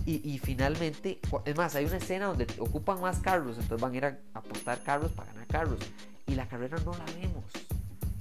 Y, 0.10 0.40
finalmente, 0.40 1.20
es 1.44 1.58
más, 1.58 1.76
hay 1.76 1.84
una 1.84 1.98
escena 1.98 2.28
donde 2.28 2.48
ocupan 2.60 3.02
más 3.02 3.20
carros, 3.20 3.58
entonces 3.58 3.82
van 3.82 3.92
a 3.94 3.98
ir 3.98 4.06
a 4.06 4.18
apostar 4.34 4.82
carros 4.82 5.12
para 5.12 5.34
ganar 5.34 5.48
carros. 5.48 5.80
Y 6.26 6.36
la 6.36 6.48
carrera 6.48 6.78
no 6.86 6.94
la 6.94 7.04
vemos. 7.20 7.44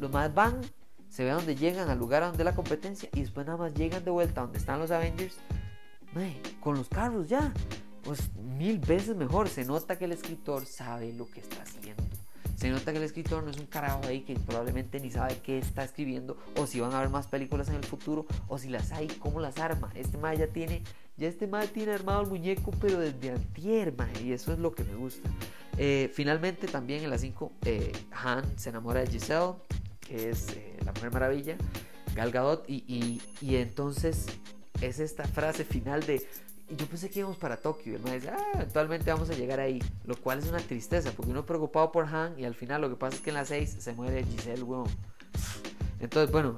Los 0.01 0.11
más 0.11 0.35
van, 0.35 0.61
se 1.09 1.23
ve 1.23 1.31
donde 1.31 1.55
llegan 1.55 1.89
al 1.89 1.97
lugar 1.97 2.25
donde 2.25 2.43
la 2.43 2.57
competencia 2.57 3.09
y 3.15 3.21
después 3.21 3.47
nada 3.47 3.57
más 3.57 3.75
llegan 3.75 4.05
de 4.05 4.11
vuelta 4.11 4.41
donde 4.41 4.59
están 4.59 4.81
los 4.81 4.91
Avengers. 4.91 5.37
Con 6.61 6.77
los 6.77 6.89
carros 6.89 7.29
ya 7.29 7.53
pues 8.03 8.35
mil 8.37 8.79
veces 8.79 9.17
mejor. 9.17 9.49
Se 9.49 9.65
nota 9.65 9.99
que 9.99 10.07
el 10.07 10.13
escritor 10.13 10.65
sabe 10.67 11.13
lo 11.13 11.27
que 11.27 11.41
está 11.41 11.63
haciendo. 11.63 12.03
Se 12.57 12.71
nota 12.71 12.93
que 12.93 12.99
el 12.99 13.05
escritor 13.05 13.45
no 13.45 13.51
es 13.51 13.59
un 13.59 13.67
carajo 13.67 14.01
ahí 14.07 14.23
que 14.23 14.35
probablemente 14.35 14.99
ni 14.99 15.11
sabe 15.11 15.41
qué 15.41 15.59
está 15.59 15.85
escribiendo, 15.85 16.39
o 16.57 16.67
si 16.67 16.81
van 16.81 16.93
a 16.95 16.99
haber 16.99 17.11
más 17.11 17.27
películas 17.27 17.69
en 17.69 17.75
el 17.75 17.85
futuro, 17.85 18.25
o 18.49 18.57
si 18.57 18.71
las 18.71 18.93
hay, 18.93 19.09
cómo 19.09 19.41
las 19.41 19.59
arma. 19.59 19.91
Este 19.95 20.17
mae 20.17 20.39
ya 20.39 20.47
tiene, 20.47 20.83
ya 21.17 21.29
este 21.29 21.47
mae 21.47 21.69
tiene 21.69 21.93
armado 21.93 22.23
el 22.23 22.29
muñeco, 22.29 22.71
pero 22.81 22.99
desde 22.99 23.31
antier, 23.31 23.95
mae, 23.97 24.23
y 24.23 24.33
eso 24.33 24.53
es 24.53 24.59
lo 24.59 24.75
que 24.75 24.85
me 24.85 24.95
gusta. 24.95 25.29
Eh, 25.79 26.11
finalmente, 26.13 26.67
también 26.67 27.05
en 27.05 27.11
las 27.11 27.21
5, 27.21 27.53
eh, 27.65 27.93
Han 28.13 28.59
se 28.59 28.71
enamora 28.71 29.01
de 29.01 29.07
Giselle, 29.09 29.55
que 30.01 30.31
es 30.31 30.51
eh, 30.51 30.77
la 30.85 30.93
Mujer 30.93 31.13
Maravilla, 31.13 31.57
Gal 32.15 32.31
Gadot, 32.31 32.65
y, 32.69 32.85
y, 32.87 33.23
y 33.41 33.57
entonces 33.57 34.27
es 34.81 35.01
esta 35.01 35.25
frase 35.25 35.65
final 35.65 36.05
de 36.05 36.27
yo 36.69 36.87
pensé 36.87 37.09
que 37.11 37.21
íbamos 37.21 37.37
para 37.37 37.57
Tokio. 37.57 37.93
Y 37.93 37.97
el 37.97 38.03
maestro 38.03 38.33
dice, 38.33 38.43
ah, 38.43 38.51
eventualmente 38.55 39.11
vamos 39.13 39.31
a 39.31 39.35
llegar 39.35 39.61
ahí. 39.61 39.81
Lo 40.05 40.17
cual 40.17 40.41
es 40.41 40.49
una 40.49 40.59
tristeza, 40.59 41.13
porque 41.13 41.31
uno 41.31 41.47
preocupado 41.47 41.93
por 41.93 42.07
Han 42.07 42.39
y 42.39 42.45
al 42.45 42.55
final 42.55 42.81
lo 42.81 42.89
que 42.89 42.97
pasa 42.97 43.17
es 43.17 43.23
que 43.23 43.31
en 43.31 43.35
las 43.35 43.49
6 43.49 43.77
se 43.79 43.93
muere 43.93 44.25
Giselle, 44.25 44.63
weón. 44.63 44.89
Entonces, 46.01 46.31
bueno, 46.31 46.57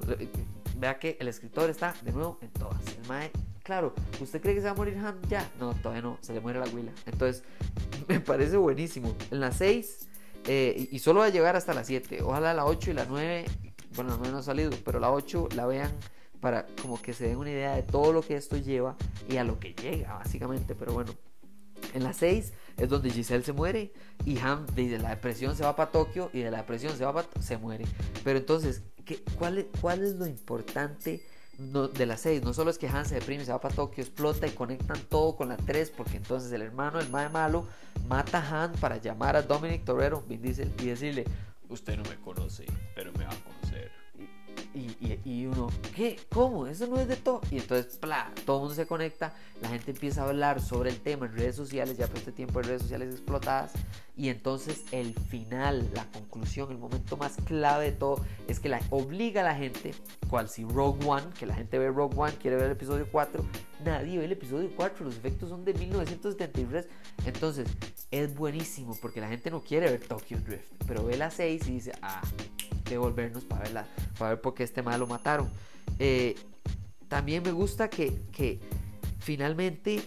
vea 0.77 0.97
que 0.99 1.17
el 1.19 1.27
escritor 1.27 1.69
está 1.69 1.93
de 2.01 2.11
nuevo 2.11 2.39
en 2.41 2.49
todas. 2.49 2.81
El 2.97 3.07
mae, 3.07 3.31
claro, 3.69 3.93
¿usted 4.19 4.41
cree 4.41 4.55
que 4.55 4.61
se 4.61 4.65
va 4.65 4.71
a 4.71 4.75
morir 4.75 4.97
Han 4.97 5.21
ya? 5.29 5.47
No, 5.59 5.75
todavía 5.75 6.01
no, 6.01 6.17
se 6.21 6.33
le 6.33 6.39
muere 6.39 6.57
la 6.57 6.65
huila. 6.65 6.91
Entonces, 7.05 7.43
me 8.07 8.19
parece 8.19 8.57
buenísimo. 8.57 9.15
En 9.29 9.41
las 9.41 9.57
6, 9.57 10.07
eh, 10.47 10.89
y 10.91 10.97
solo 10.97 11.19
va 11.19 11.27
a 11.27 11.29
llegar 11.29 11.55
hasta 11.55 11.75
las 11.75 11.85
7. 11.85 12.23
Ojalá 12.23 12.55
la 12.55 12.65
8 12.65 12.89
y 12.89 12.93
la 12.95 13.05
9, 13.05 13.45
bueno, 13.93 14.09
la 14.09 14.17
9 14.17 14.31
no 14.31 14.39
ha 14.39 14.41
salido, 14.41 14.71
pero 14.83 14.99
la 14.99 15.11
8 15.11 15.49
la 15.55 15.67
vean 15.67 15.91
para 16.39 16.65
como 16.81 16.99
que 16.99 17.13
se 17.13 17.27
den 17.27 17.37
una 17.37 17.51
idea 17.51 17.75
de 17.75 17.83
todo 17.83 18.11
lo 18.11 18.23
que 18.23 18.37
esto 18.37 18.57
lleva 18.57 18.95
y 19.29 19.37
a 19.37 19.43
lo 19.43 19.59
que 19.59 19.75
llega 19.75 20.15
básicamente, 20.15 20.73
pero 20.73 20.93
bueno. 20.93 21.13
En 21.93 22.03
la 22.03 22.13
6 22.13 22.53
es 22.75 22.89
donde 22.89 23.11
Giselle 23.11 23.43
se 23.43 23.53
muere 23.53 23.93
y 24.25 24.39
Han 24.39 24.65
de 24.73 24.97
la 24.97 25.11
depresión 25.11 25.55
se 25.55 25.63
va 25.63 25.75
para 25.75 25.91
Tokio 25.91 26.31
y 26.33 26.39
de 26.39 26.49
la 26.49 26.57
depresión 26.57 26.97
se 26.97 27.05
va 27.05 27.13
para 27.13 27.27
se 27.39 27.55
muere. 27.57 27.85
Pero 28.23 28.39
entonces, 28.39 28.81
¿qué, 29.05 29.23
¿cuál 29.37 30.03
es 30.03 30.15
lo 30.15 30.25
importante 30.25 31.21
de 31.59 32.05
la 32.05 32.17
6? 32.17 32.41
No 32.43 32.53
solo 32.53 32.71
es 32.71 32.77
que 32.77 32.87
Han 32.87 33.05
se 33.05 33.15
deprime, 33.15 33.43
se 33.43 33.51
va 33.51 33.59
para 33.59 33.75
Tokio, 33.75 34.03
explota 34.03 34.47
y 34.47 34.51
conectan 34.51 34.99
todo 35.09 35.35
con 35.35 35.49
la 35.49 35.57
3 35.57 35.91
porque 35.91 36.17
entonces 36.17 36.51
el 36.51 36.61
hermano, 36.61 36.99
el 36.99 37.09
más 37.09 37.31
malo, 37.31 37.67
mata 38.07 38.39
a 38.39 38.63
Han 38.63 38.71
para 38.73 38.97
llamar 38.97 39.35
a 39.35 39.41
Dominic 39.41 39.83
Torero, 39.83 40.23
Vin 40.27 40.45
y 40.45 40.85
decirle, 40.85 41.25
usted 41.67 41.97
no 41.97 42.03
me 42.03 42.15
conoce, 42.15 42.65
Y, 45.01 45.45
uno, 45.45 45.69
¿qué? 45.95 46.19
¿Cómo? 46.29 46.67
Eso 46.67 46.85
no 46.87 46.99
es 46.99 47.07
de 47.07 47.15
todo. 47.15 47.39
Y 47.51 47.57
entonces, 47.57 47.95
¡pla! 47.97 48.31
todo 48.45 48.57
el 48.57 48.61
mundo 48.63 48.75
se 48.75 48.85
conecta, 48.85 49.33
la 49.61 49.69
gente 49.69 49.91
empieza 49.91 50.21
a 50.21 50.27
hablar 50.27 50.61
sobre 50.61 50.89
el 50.89 50.99
tema 50.99 51.25
en 51.25 51.33
redes 51.33 51.55
sociales, 51.55 51.97
ya 51.97 52.07
por 52.07 52.17
este 52.17 52.33
tiempo 52.33 52.59
en 52.59 52.67
redes 52.67 52.81
sociales 52.81 53.13
explotadas. 53.13 53.71
Y 54.17 54.27
entonces 54.27 54.83
el 54.91 55.13
final, 55.13 55.89
la 55.93 56.03
conclusión, 56.11 56.69
el 56.71 56.77
momento 56.77 57.15
más 57.15 57.37
clave 57.45 57.85
de 57.85 57.91
todo 57.93 58.25
es 58.49 58.59
que 58.59 58.67
la, 58.67 58.81
obliga 58.89 59.39
a 59.39 59.45
la 59.45 59.55
gente, 59.55 59.93
cual 60.29 60.49
si 60.49 60.65
Rogue 60.65 61.05
One, 61.07 61.27
que 61.39 61.45
la 61.45 61.55
gente 61.55 61.79
ve 61.79 61.87
Rogue 61.87 62.15
One, 62.17 62.33
quiere 62.33 62.57
ver 62.57 62.65
el 62.65 62.73
episodio 62.73 63.07
4, 63.09 63.45
nadie 63.85 64.17
ve 64.17 64.25
el 64.25 64.33
episodio 64.33 64.69
4, 64.75 65.05
los 65.05 65.15
efectos 65.15 65.47
son 65.47 65.63
de 65.63 65.73
1973. 65.75 66.89
Entonces 67.25 67.69
es 68.11 68.35
buenísimo 68.35 68.97
porque 69.01 69.21
la 69.21 69.29
gente 69.29 69.49
no 69.49 69.61
quiere 69.61 69.89
ver 69.89 70.01
Tokyo 70.01 70.37
Drift, 70.39 70.73
pero 70.85 71.05
ve 71.05 71.15
la 71.15 71.31
6 71.31 71.67
y 71.69 71.71
dice, 71.71 71.93
ah 72.01 72.21
volvernos 72.97 73.43
para, 73.43 73.63
verla, 73.63 73.87
para 74.17 74.31
ver 74.31 74.41
por 74.41 74.53
qué 74.53 74.63
este 74.63 74.81
mal 74.81 74.99
lo 74.99 75.07
mataron. 75.07 75.49
Eh, 75.99 76.35
también 77.07 77.43
me 77.43 77.51
gusta 77.51 77.89
que, 77.89 78.13
que 78.31 78.59
finalmente 79.19 80.01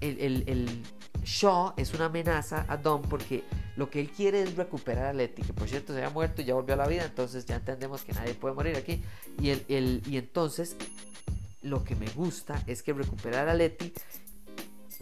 el, 0.00 0.44
el, 0.46 0.82
Shaw 1.24 1.74
es 1.76 1.94
una 1.94 2.06
amenaza 2.06 2.66
a 2.68 2.76
Don 2.76 3.02
porque 3.02 3.44
lo 3.76 3.88
que 3.88 4.00
él 4.00 4.10
quiere 4.10 4.42
es 4.42 4.56
recuperar 4.56 5.06
a 5.06 5.12
Letty, 5.12 5.42
que 5.42 5.52
por 5.52 5.68
cierto 5.68 5.92
se 5.92 6.00
había 6.00 6.10
muerto 6.10 6.42
y 6.42 6.44
ya 6.44 6.54
volvió 6.54 6.74
a 6.74 6.76
la 6.76 6.88
vida, 6.88 7.04
entonces 7.04 7.46
ya 7.46 7.56
entendemos 7.56 8.02
que 8.02 8.12
nadie 8.12 8.34
puede 8.34 8.54
morir 8.54 8.76
aquí. 8.76 9.02
Y, 9.40 9.50
el, 9.50 9.64
el, 9.68 10.02
y 10.06 10.16
entonces 10.16 10.76
lo 11.62 11.84
que 11.84 11.94
me 11.94 12.08
gusta 12.10 12.62
es 12.66 12.82
que 12.82 12.92
recuperar 12.92 13.48
a 13.48 13.54
Letty 13.54 13.92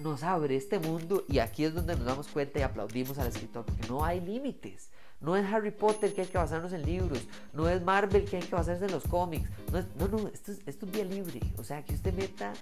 nos 0.02 0.22
abre 0.22 0.56
este 0.56 0.78
mundo 0.78 1.24
y 1.28 1.38
aquí 1.38 1.64
es 1.64 1.74
donde 1.74 1.96
nos 1.96 2.04
damos 2.04 2.28
cuenta 2.28 2.58
y 2.58 2.62
aplaudimos 2.62 3.18
al 3.18 3.28
escritor 3.28 3.64
porque 3.64 3.86
no 3.88 4.04
hay 4.04 4.20
límites. 4.20 4.90
No 5.20 5.36
es 5.36 5.44
Harry 5.52 5.70
Potter 5.70 6.14
que 6.14 6.22
hay 6.22 6.26
que 6.26 6.38
basarnos 6.38 6.72
en 6.72 6.84
libros. 6.84 7.20
No 7.52 7.68
es 7.68 7.82
Marvel 7.82 8.24
que 8.24 8.36
hay 8.36 8.42
que 8.42 8.54
basarse 8.54 8.86
en 8.86 8.90
los 8.90 9.04
cómics. 9.04 9.48
No, 9.70 9.84
no, 9.98 10.18
no 10.18 10.28
esto, 10.28 10.52
es, 10.52 10.60
esto 10.66 10.86
es 10.86 10.92
vía 10.92 11.04
libre. 11.04 11.40
O 11.58 11.64
sea, 11.64 11.84
que 11.84 11.94
usted 11.94 12.14
meta, 12.14 12.52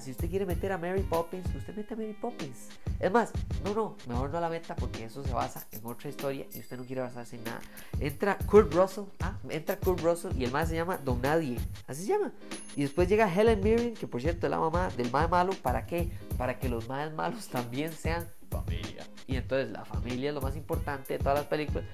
si 0.00 0.10
usted 0.12 0.30
quiere 0.30 0.46
meter 0.46 0.72
a 0.72 0.78
Mary 0.78 1.02
Poppins, 1.02 1.46
usted 1.54 1.74
mete 1.76 1.94
a 1.94 1.96
Mary 1.98 2.16
Poppins. 2.18 2.68
Es 2.98 3.12
más, 3.12 3.30
no, 3.64 3.74
no, 3.74 3.96
mejor 4.08 4.30
no 4.30 4.40
la 4.40 4.48
meta 4.48 4.74
porque 4.74 5.04
eso 5.04 5.22
se 5.22 5.32
basa 5.32 5.66
en 5.70 5.84
otra 5.84 6.08
historia 6.08 6.46
y 6.54 6.60
usted 6.60 6.78
no 6.78 6.84
quiere 6.84 7.02
basarse 7.02 7.36
en 7.36 7.44
nada. 7.44 7.60
Entra 7.98 8.38
Kurt 8.38 8.72
Russell, 8.72 9.04
ah, 9.20 9.36
entra 9.50 9.76
Kurt 9.78 10.00
Russell 10.00 10.32
y 10.38 10.44
el 10.44 10.52
más 10.52 10.68
se 10.70 10.76
llama 10.76 10.96
Don 10.98 11.20
Nadie. 11.20 11.58
Así 11.86 12.02
se 12.02 12.08
llama. 12.08 12.32
Y 12.74 12.82
después 12.82 13.08
llega 13.08 13.32
Helen 13.32 13.60
Mirren, 13.60 13.94
que 13.94 14.06
por 14.06 14.22
cierto 14.22 14.46
es 14.46 14.50
la 14.50 14.58
mamá 14.58 14.88
del 14.96 15.10
más 15.10 15.28
malo. 15.28 15.52
¿Para 15.62 15.86
qué? 15.86 16.10
Para 16.38 16.58
que 16.58 16.70
los 16.70 16.88
más 16.88 17.12
malos 17.12 17.48
también 17.52 17.92
sean 17.92 18.26
familia. 18.50 19.06
Y 19.26 19.36
entonces 19.36 19.70
la 19.70 19.84
familia 19.84 20.30
es 20.30 20.34
lo 20.34 20.40
más 20.40 20.56
importante 20.56 21.14
de 21.14 21.18
todas 21.18 21.38
las 21.38 21.46
películas. 21.46 21.84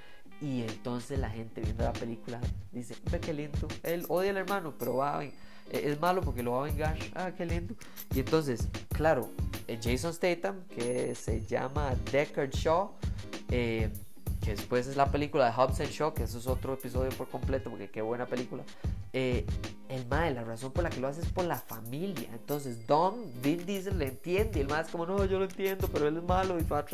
Y 0.40 0.62
entonces 0.62 1.18
la 1.18 1.30
gente 1.30 1.60
viendo 1.60 1.84
la 1.84 1.92
película 1.92 2.40
dice, 2.72 2.96
ve 3.10 3.20
qué 3.20 3.32
lindo. 3.32 3.68
Él 3.82 4.04
odia 4.08 4.30
al 4.30 4.36
hermano, 4.36 4.74
pero 4.78 4.96
va 4.96 5.18
a 5.18 5.24
eh, 5.24 5.32
es 5.70 6.00
malo 6.00 6.20
porque 6.20 6.42
lo 6.42 6.52
va 6.52 6.62
a 6.62 6.64
vengar. 6.64 6.96
Ah, 7.14 7.32
qué 7.36 7.46
lindo. 7.46 7.74
Y 8.14 8.20
entonces, 8.20 8.68
claro, 8.90 9.30
eh, 9.66 9.78
Jason 9.82 10.12
Statham, 10.12 10.64
que 10.68 11.14
se 11.14 11.44
llama 11.44 11.94
Deckard 12.12 12.50
Shaw, 12.50 12.92
eh, 13.50 13.90
que 14.46 14.54
después 14.54 14.86
es 14.86 14.94
la 14.94 15.10
película 15.10 15.46
de 15.46 15.50
Hobbs 15.50 15.80
and 15.80 15.90
Shaw, 15.90 16.14
que 16.14 16.22
eso 16.22 16.38
es 16.38 16.46
otro 16.46 16.74
episodio 16.74 17.10
por 17.10 17.28
completo, 17.28 17.68
porque 17.68 17.90
qué 17.90 18.00
buena 18.00 18.26
película. 18.26 18.62
el 19.12 19.44
mae, 20.08 20.32
la 20.32 20.44
razón 20.44 20.70
por 20.70 20.84
la 20.84 20.90
que 20.90 21.00
lo 21.00 21.08
hace 21.08 21.20
es 21.20 21.26
por 21.26 21.46
la 21.46 21.58
familia. 21.58 22.28
Entonces, 22.32 22.86
Don, 22.86 23.24
Vin 23.42 23.66
Diesel 23.66 23.98
le 23.98 24.06
entiende, 24.06 24.60
y 24.60 24.62
el 24.62 24.68
mae 24.68 24.82
es 24.82 24.88
como, 24.88 25.04
no, 25.04 25.24
yo 25.24 25.40
lo 25.40 25.46
entiendo, 25.46 25.88
pero 25.92 26.06
él 26.06 26.16
es 26.18 26.22
malo 26.22 26.60
y 26.60 26.62
va. 26.62 26.86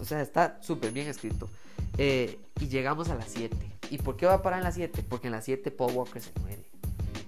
O 0.00 0.04
sea, 0.06 0.22
está 0.22 0.56
súper 0.62 0.90
bien 0.90 1.06
escrito. 1.06 1.50
Eh, 1.98 2.40
y 2.58 2.68
llegamos 2.68 3.10
a 3.10 3.14
las 3.14 3.28
7. 3.28 3.54
¿Y 3.90 3.98
por 3.98 4.16
qué 4.16 4.24
va 4.24 4.34
a 4.34 4.42
parar 4.42 4.60
en 4.60 4.64
las 4.64 4.76
7? 4.76 5.04
Porque 5.06 5.26
en 5.26 5.32
las 5.32 5.44
7 5.44 5.70
Paul 5.70 5.92
Walker 5.92 6.22
se 6.22 6.30
muere. 6.40 6.64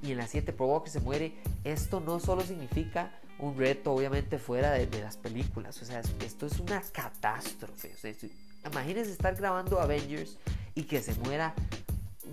Y 0.03 0.13
en 0.13 0.17
las 0.17 0.31
7 0.31 0.55
Paul 0.55 0.71
Walker 0.71 0.91
se 0.91 1.01
muere. 1.01 1.35
Esto 1.63 2.01
no 2.01 2.21
solo 2.21 2.41
significa 2.41 3.21
un 3.39 3.59
reto, 3.59 3.93
obviamente, 3.93 4.39
fuera 4.39 4.73
de, 4.73 4.89
las 5.03 5.19
películas. 5.19 5.83
O 5.83 5.85
sea, 5.85 6.01
esto 6.25 6.47
es 6.47 6.59
una 6.59 6.81
catástrofe. 6.81 7.93
Imagínense 8.71 9.13
estar 9.13 9.35
grabando 9.35 9.81
Avengers 9.81 10.39
y 10.75 10.85
que 10.85 11.03
se 11.03 11.15
muera 11.15 11.55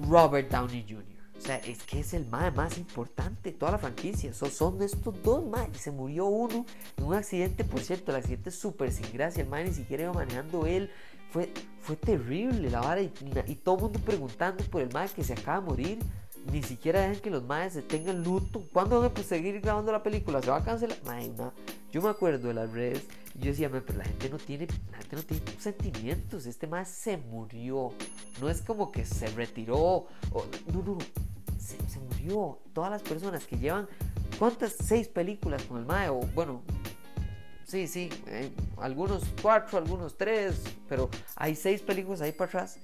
Robert 0.07 0.49
Downey 0.49 0.85
Jr. 0.87 1.19
O 1.39 1.41
sea, 1.41 1.55
es 1.57 1.83
que 1.83 2.01
es 2.01 2.13
el 2.13 2.25
mae 2.25 2.51
más 2.51 2.77
importante 2.77 3.51
de 3.51 3.57
toda 3.57 3.71
la 3.71 3.77
franquicia. 3.77 4.33
Son, 4.33 4.51
son 4.51 4.81
estos 4.81 5.23
dos 5.23 5.45
mae. 5.45 5.73
Se 5.73 5.89
murió 5.89 6.25
uno 6.25 6.65
en 6.97 7.03
un 7.03 7.13
accidente, 7.13 7.63
por 7.63 7.79
cierto. 7.79 8.11
El 8.11 8.17
accidente 8.17 8.49
es 8.49 8.59
súper 8.59 8.91
sin 8.91 9.09
gracia. 9.13 9.43
El 9.43 9.49
mae 9.49 9.63
ni 9.63 9.73
siquiera 9.73 10.03
iba 10.03 10.13
manejando 10.13 10.65
él. 10.65 10.91
Fue, 11.31 11.49
fue 11.81 11.95
terrible 11.95 12.69
la 12.69 12.81
vara. 12.81 13.01
Y, 13.01 13.09
todo 13.55 13.77
mundo 13.77 13.99
preguntando 13.99 14.65
por 14.65 14.81
el 14.81 14.91
mae 14.91 15.07
que 15.07 15.23
se 15.23 15.31
acaba 15.31 15.61
de 15.61 15.65
morir. 15.65 15.99
Ni 16.51 16.61
siquiera 16.61 17.01
dejan 17.01 17.21
que 17.21 17.29
los 17.29 17.43
maes 17.43 17.71
se 17.71 17.83
tengan 17.83 18.21
luto. 18.21 18.61
¿Cuándo 18.73 18.99
van 18.99 19.11
a 19.15 19.23
seguir 19.23 19.61
grabando 19.61 19.93
la 19.93 20.03
película? 20.03 20.41
¿Se 20.41 20.49
va 20.49 20.57
a 20.57 20.63
cancelar? 20.63 20.97
Mae, 21.05 21.31
Yo 21.91 22.01
me 22.01 22.09
acuerdo 22.09 22.49
de 22.49 22.53
las 22.53 22.71
redes. 22.71 23.05
Yo 23.35 23.51
decía, 23.51 23.69
pero 23.69 23.97
la 23.97 24.03
gente 24.03 24.29
no 24.29 24.37
tiene, 24.37 24.67
la 24.91 24.97
gente 24.97 25.15
no 25.15 25.23
tiene 25.23 25.43
sentimientos. 25.59 26.45
Este 26.45 26.67
mae 26.67 26.85
se 26.85 27.17
murió. 27.17 27.93
No 28.41 28.49
es 28.49 28.61
como 28.61 28.91
que 28.91 29.05
se 29.05 29.27
retiró. 29.27 30.07
O, 30.31 30.45
no, 30.73 30.83
no, 30.83 30.97
se, 31.59 31.99
murió. 31.99 32.59
Todas 32.73 32.91
las 32.91 33.01
personas 33.01 33.45
que 33.45 33.57
llevan, 33.57 33.87
¿cuántas? 34.37 34.73
Seis 34.73 35.07
películas 35.07 35.63
con 35.63 35.77
el 35.79 35.85
Mae, 35.85 36.09
o 36.09 36.19
bueno, 36.33 36.61
sí, 37.65 37.87
sí, 37.87 38.09
eh, 38.27 38.51
algunos 38.77 39.23
cuatro, 39.41 39.77
algunos 39.77 40.17
tres, 40.17 40.61
pero 40.87 41.09
hay 41.35 41.55
seis 41.55 41.81
películas 41.81 42.21
ahí 42.21 42.31
para 42.31 42.49
atrás. 42.49 42.77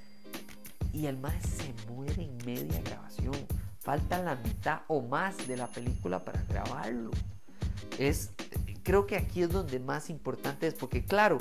Y 0.93 1.07
el 1.07 1.17
Mae 1.17 1.39
se 1.41 1.73
muere 1.91 2.23
en 2.23 2.37
media 2.45 2.81
grabación. 2.81 3.35
Falta 3.79 4.17
la 4.19 4.35
mitad 4.35 4.81
o 4.87 5.01
más 5.01 5.47
de 5.47 5.57
la 5.57 5.67
película 5.67 6.23
para 6.23 6.41
grabarlo. 6.43 7.11
Es, 7.99 8.31
creo 8.85 9.05
que 9.05 9.17
aquí 9.17 9.41
es 9.41 9.49
donde 9.49 9.81
más 9.81 10.09
importante 10.09 10.67
es, 10.67 10.73
porque 10.73 11.03
claro, 11.03 11.39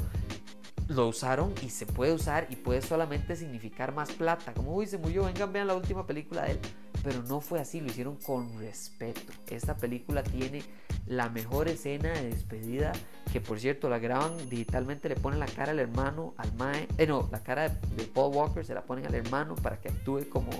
lo 0.88 1.06
usaron 1.06 1.54
y 1.62 1.70
se 1.70 1.86
puede 1.86 2.12
usar 2.12 2.48
y 2.50 2.56
puede 2.56 2.82
solamente 2.82 3.36
significar 3.36 3.94
más 3.94 4.10
plata. 4.10 4.52
Como, 4.52 4.74
uy, 4.74 4.88
se 4.88 4.98
murió, 4.98 5.24
vengan, 5.24 5.52
vean 5.52 5.68
la 5.68 5.76
última 5.76 6.04
película 6.04 6.42
de 6.42 6.52
él 6.52 6.60
pero 7.04 7.22
no 7.22 7.40
fue 7.40 7.60
así, 7.60 7.80
lo 7.80 7.88
hicieron 7.88 8.16
con 8.16 8.58
respeto. 8.58 9.32
Esta 9.48 9.76
película 9.76 10.22
tiene 10.22 10.62
la 11.06 11.28
mejor 11.28 11.68
escena 11.68 12.10
de 12.10 12.30
despedida, 12.30 12.92
que 13.30 13.42
por 13.42 13.60
cierto 13.60 13.90
la 13.90 13.98
graban 13.98 14.48
digitalmente, 14.48 15.10
le 15.10 15.16
ponen 15.16 15.38
la 15.38 15.46
cara 15.46 15.72
al 15.72 15.80
hermano, 15.80 16.32
al 16.38 16.52
Mae, 16.54 16.88
eh, 16.96 17.06
no, 17.06 17.28
la 17.30 17.42
cara 17.42 17.68
de 17.68 18.04
Paul 18.04 18.34
Walker 18.34 18.64
se 18.64 18.72
la 18.72 18.82
ponen 18.82 19.06
al 19.06 19.14
hermano 19.14 19.54
para 19.54 19.78
que 19.78 19.88
actúe 19.88 20.30
como, 20.30 20.50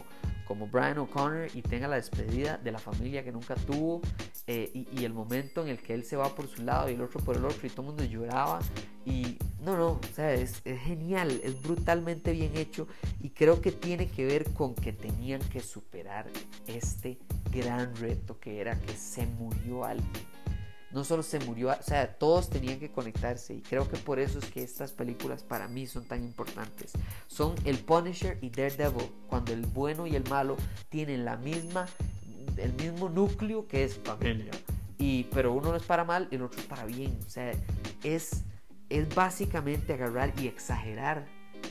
como 0.45 0.67
Brian 0.67 0.99
O'Connor 0.99 1.49
y 1.55 1.63
tenga 1.63 1.89
la 1.89 1.97
despedida 1.97 2.59
de 2.59 2.73
la 2.73 2.79
familia 2.79 3.25
que 3.25 3.33
nunca 3.33 3.55
tuvo 3.55 4.01
eh, 4.47 4.71
y, 4.75 5.05
el 5.05 5.13
momento 5.13 5.63
en 5.63 5.69
el 5.69 5.79
que 5.79 5.95
él 5.95 6.05
se 6.05 6.17
va 6.17 6.35
por 6.35 6.49
su 6.49 6.63
lado 6.63 6.91
y 6.91 6.95
el 6.95 7.01
otro 7.01 7.21
por 7.21 7.37
el 7.37 7.45
otro 7.45 7.67
y 7.67 7.71
todo 7.71 7.83
el 7.83 7.87
mundo 7.89 8.05
lloraba 8.05 8.61
Y 9.07 9.39
no, 9.61 9.77
no, 9.77 9.89
o 9.93 10.01
sea, 10.15 10.35
es, 10.35 10.63
genial, 10.63 11.41
es 11.43 11.63
brutalmente 11.63 12.33
bien 12.33 12.57
hecho 12.57 12.87
y 13.21 13.31
creo 13.31 13.61
que 13.61 13.73
tiene 13.73 14.09
que 14.09 14.27
ver 14.27 14.53
con 14.53 14.75
que 14.75 14.93
tenían 14.93 15.41
que 15.41 15.61
superar 15.61 16.27
este 16.67 17.19
gran 17.51 17.95
reto 17.97 18.39
que 18.39 18.61
era 18.61 18.79
que 18.79 18.95
se 18.95 19.27
murió 19.27 19.85
alguien. 19.85 20.34
No 20.95 21.03
solo 21.03 21.25
se 21.25 21.41
murió, 21.41 21.71
o 21.71 21.83
sea, 21.83 22.17
todos 22.19 22.49
tenían 22.49 22.79
que 22.79 22.93
conectarse 22.93 23.53
y 23.53 23.63
creo 23.63 23.89
que 23.89 23.97
por 23.97 24.21
eso 24.21 24.39
es 24.39 24.45
que 24.47 24.63
estas 24.63 24.93
películas 24.93 25.43
para 25.43 25.67
mí 25.67 25.89
son 25.89 26.05
tan 26.05 26.23
importantes. 26.23 26.93
Son 27.27 27.57
el 27.65 27.79
Punisher 27.79 28.39
y 28.41 28.51
Daredevil, 28.51 29.11
cuando 29.27 29.53
el 29.53 29.67
bueno 29.67 30.07
y 30.07 30.15
el 30.15 30.23
malo 30.31 30.57
tienen 30.91 31.25
la 31.25 31.37
misma, 31.37 31.89
el 32.57 32.73
mismo 32.75 33.09
núcleo 33.09 33.67
que 33.67 33.83
es 33.83 33.99
familia. 33.99 34.53
Y, 34.97 35.25
pero 35.35 35.53
uno 35.53 35.75
es 35.75 35.83
para 35.83 36.05
mal 36.05 36.29
y 36.31 36.37
el 36.37 36.43
otro 36.43 36.61
es 36.61 36.67
para 36.67 36.85
bien. 36.85 37.19
O 37.27 37.29
sea, 37.29 37.53
es, 38.05 38.45
es 38.89 39.13
básicamente 39.13 39.95
agarrar 39.95 40.33
y 40.41 40.47
exagerar 40.47 41.27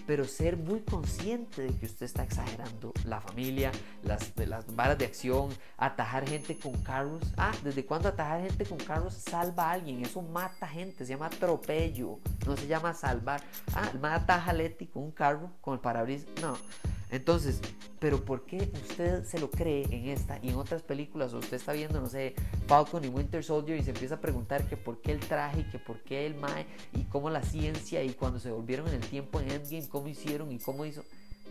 pero 0.06 0.26
ser 0.26 0.58
muy 0.58 0.82
consciente 0.82 1.62
de 1.62 1.76
que 1.76 1.86
usted 1.86 2.06
está 2.06 2.24
exagerando 2.24 2.94
la 3.06 3.22
familia, 3.22 3.72
las, 4.04 4.32
las 4.38 4.76
varas 4.76 4.98
de 4.98 5.06
acción, 5.06 5.50
atajar 5.78 6.28
gente 6.28 6.58
con 6.58 6.74
carros. 6.84 7.22
Ah, 7.38 7.52
¿desde 7.64 7.86
cuándo 7.86 8.10
atajar 8.10 8.42
gente 8.42 8.66
con 8.66 8.78
carros 8.78 9.14
salva 9.14 9.70
a 9.70 9.72
alguien? 9.74 10.04
Eso 10.04 10.22
mata 10.22 10.68
gente, 10.68 11.06
se 11.06 11.14
llama 11.14 11.28
atropello, 11.28 12.20
no 12.46 12.58
se 12.58 12.68
llama 12.68 12.94
salvar. 12.94 13.42
Ah, 13.74 13.92
mata 14.02 14.44
a 14.44 14.54
Leti 14.54 14.88
con 14.88 15.04
un 15.04 15.12
carro, 15.12 15.52
con 15.62 15.76
el 15.76 15.80
parabrisas. 15.80 16.28
No. 16.42 16.58
Entonces, 17.14 17.62
pero 18.00 18.26
¿por 18.26 18.44
qué 18.48 18.72
usted 18.74 19.24
se 19.24 19.40
lo 19.40 19.52
cree 19.52 19.84
en 19.92 20.08
esta 20.08 20.40
y 20.42 20.50
en 20.50 20.56
otras 20.56 20.82
películas? 20.82 21.32
O 21.36 21.38
usted 21.38 21.58
está 21.58 21.72
viendo, 21.72 22.02
no 22.02 22.08
sé, 22.08 22.34
Falcon 22.66 23.06
y 23.06 23.08
Winter 23.08 23.44
Soldier 23.44 23.80
y 23.80 23.84
se 23.84 23.92
empieza 23.92 24.16
a 24.16 24.20
preguntar 24.20 24.68
que 24.68 24.78
por 24.78 25.00
qué 25.00 25.12
el 25.12 25.20
traje 25.20 25.60
y 25.60 25.64
que 25.66 25.78
por 25.78 26.02
qué 26.02 26.26
el 26.26 26.34
Mae 26.34 26.66
y 26.92 27.04
cómo 27.04 27.30
la 27.30 27.44
ciencia 27.44 28.04
y 28.04 28.14
cuando 28.14 28.40
se 28.40 28.50
volvieron 28.50 28.88
en 28.88 28.96
el 28.96 29.02
tiempo 29.02 29.40
en 29.40 29.52
Endgame, 29.52 29.88
cómo 29.88 30.08
hicieron 30.08 30.52
y 30.52 30.58
cómo 30.58 30.86
hizo. 30.86 31.04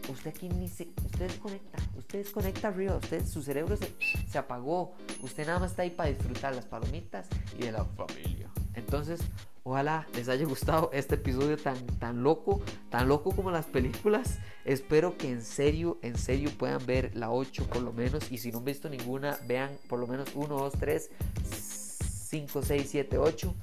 Usted 0.09 0.31
aquí 0.31 0.49
ni 0.49 0.67
se, 0.67 0.89
usted 1.05 1.29
desconecta, 1.29 1.79
usted 1.97 2.19
desconecta 2.19 2.67
arriba, 2.67 2.97
usted, 2.97 3.25
su 3.25 3.41
cerebro 3.41 3.77
se, 3.77 3.95
se 4.29 4.39
apagó, 4.39 4.95
usted 5.23 5.47
nada 5.47 5.61
más 5.61 5.71
está 5.71 5.83
ahí 5.83 5.91
para 5.91 6.11
disfrutar 6.11 6.57
las 6.57 6.67
palomitas 6.67 7.29
y 7.57 7.63
de 7.63 7.71
la 7.71 7.85
familia. 7.85 8.51
Entonces, 8.75 9.21
Ojalá 9.65 10.09
les 10.15 10.29
haya 10.29 10.45
gustado 10.45 10.91
este 10.93 11.15
episodio 11.15 11.57
tan, 11.57 11.87
tan 11.99 12.25
loco, 12.25 12.61
tan 12.91 13.07
loco 13.07 13.31
como 13.31 13.53
las 13.53 13.67
películas. 13.67 14.39
Espero 14.65 15.17
que 15.17 15.29
en 15.31 15.43
serio, 15.43 15.99
en 16.03 16.19
serio 16.19 16.51
puedan 16.59 16.85
ver 16.85 17.13
la 17.15 17.31
8 17.31 17.69
por 17.69 17.83
lo 17.83 17.93
menos. 17.93 18.33
Y 18.33 18.39
si 18.39 18.51
no 18.51 18.59
han 18.59 18.65
visto 18.65 18.89
ninguna, 18.89 19.39
vean 19.47 19.71
por 19.89 20.01
lo 20.01 20.09
menos 20.09 20.31
1, 20.35 20.49
2, 20.49 20.73
3, 20.81 21.11
5, 22.29 22.63
6, 22.63 22.89
7, 22.91 23.19
8 23.19 23.55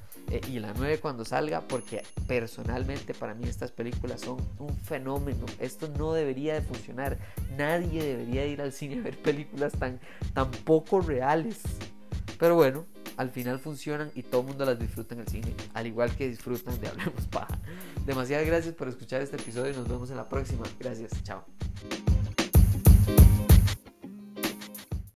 y 0.48 0.58
la 0.58 0.72
9 0.74 1.00
cuando 1.00 1.26
salga. 1.26 1.68
Porque 1.68 2.02
personalmente 2.26 3.12
para 3.12 3.34
mí 3.34 3.46
estas 3.46 3.70
películas 3.70 4.22
son 4.22 4.38
un 4.58 4.74
fenómeno. 4.78 5.44
Esto 5.58 5.86
no 5.98 6.14
debería 6.14 6.54
de 6.54 6.62
funcionar. 6.62 7.18
Nadie 7.58 8.02
debería 8.02 8.46
ir 8.46 8.62
al 8.62 8.72
cine 8.72 9.00
a 9.00 9.02
ver 9.02 9.18
películas 9.18 9.74
tan, 9.74 10.00
tan 10.32 10.50
poco 10.50 11.02
reales. 11.02 11.60
Pero 12.38 12.54
bueno, 12.54 12.86
al 13.20 13.28
final 13.28 13.58
funcionan 13.58 14.10
y 14.14 14.22
todo 14.22 14.40
el 14.40 14.46
mundo 14.46 14.64
las 14.64 14.78
disfruta 14.78 15.14
en 15.14 15.20
el 15.20 15.28
cine, 15.28 15.54
al 15.74 15.86
igual 15.86 16.10
que 16.16 16.26
disfrutan 16.26 16.80
de 16.80 16.88
Hablemos 16.88 17.26
Paja. 17.26 17.58
Demasiadas 18.06 18.46
gracias 18.46 18.74
por 18.74 18.88
escuchar 18.88 19.20
este 19.20 19.36
episodio 19.36 19.72
y 19.72 19.76
nos 19.76 19.86
vemos 19.86 20.08
en 20.08 20.16
la 20.16 20.26
próxima. 20.26 20.64
Gracias, 20.78 21.22
chao. 21.22 21.44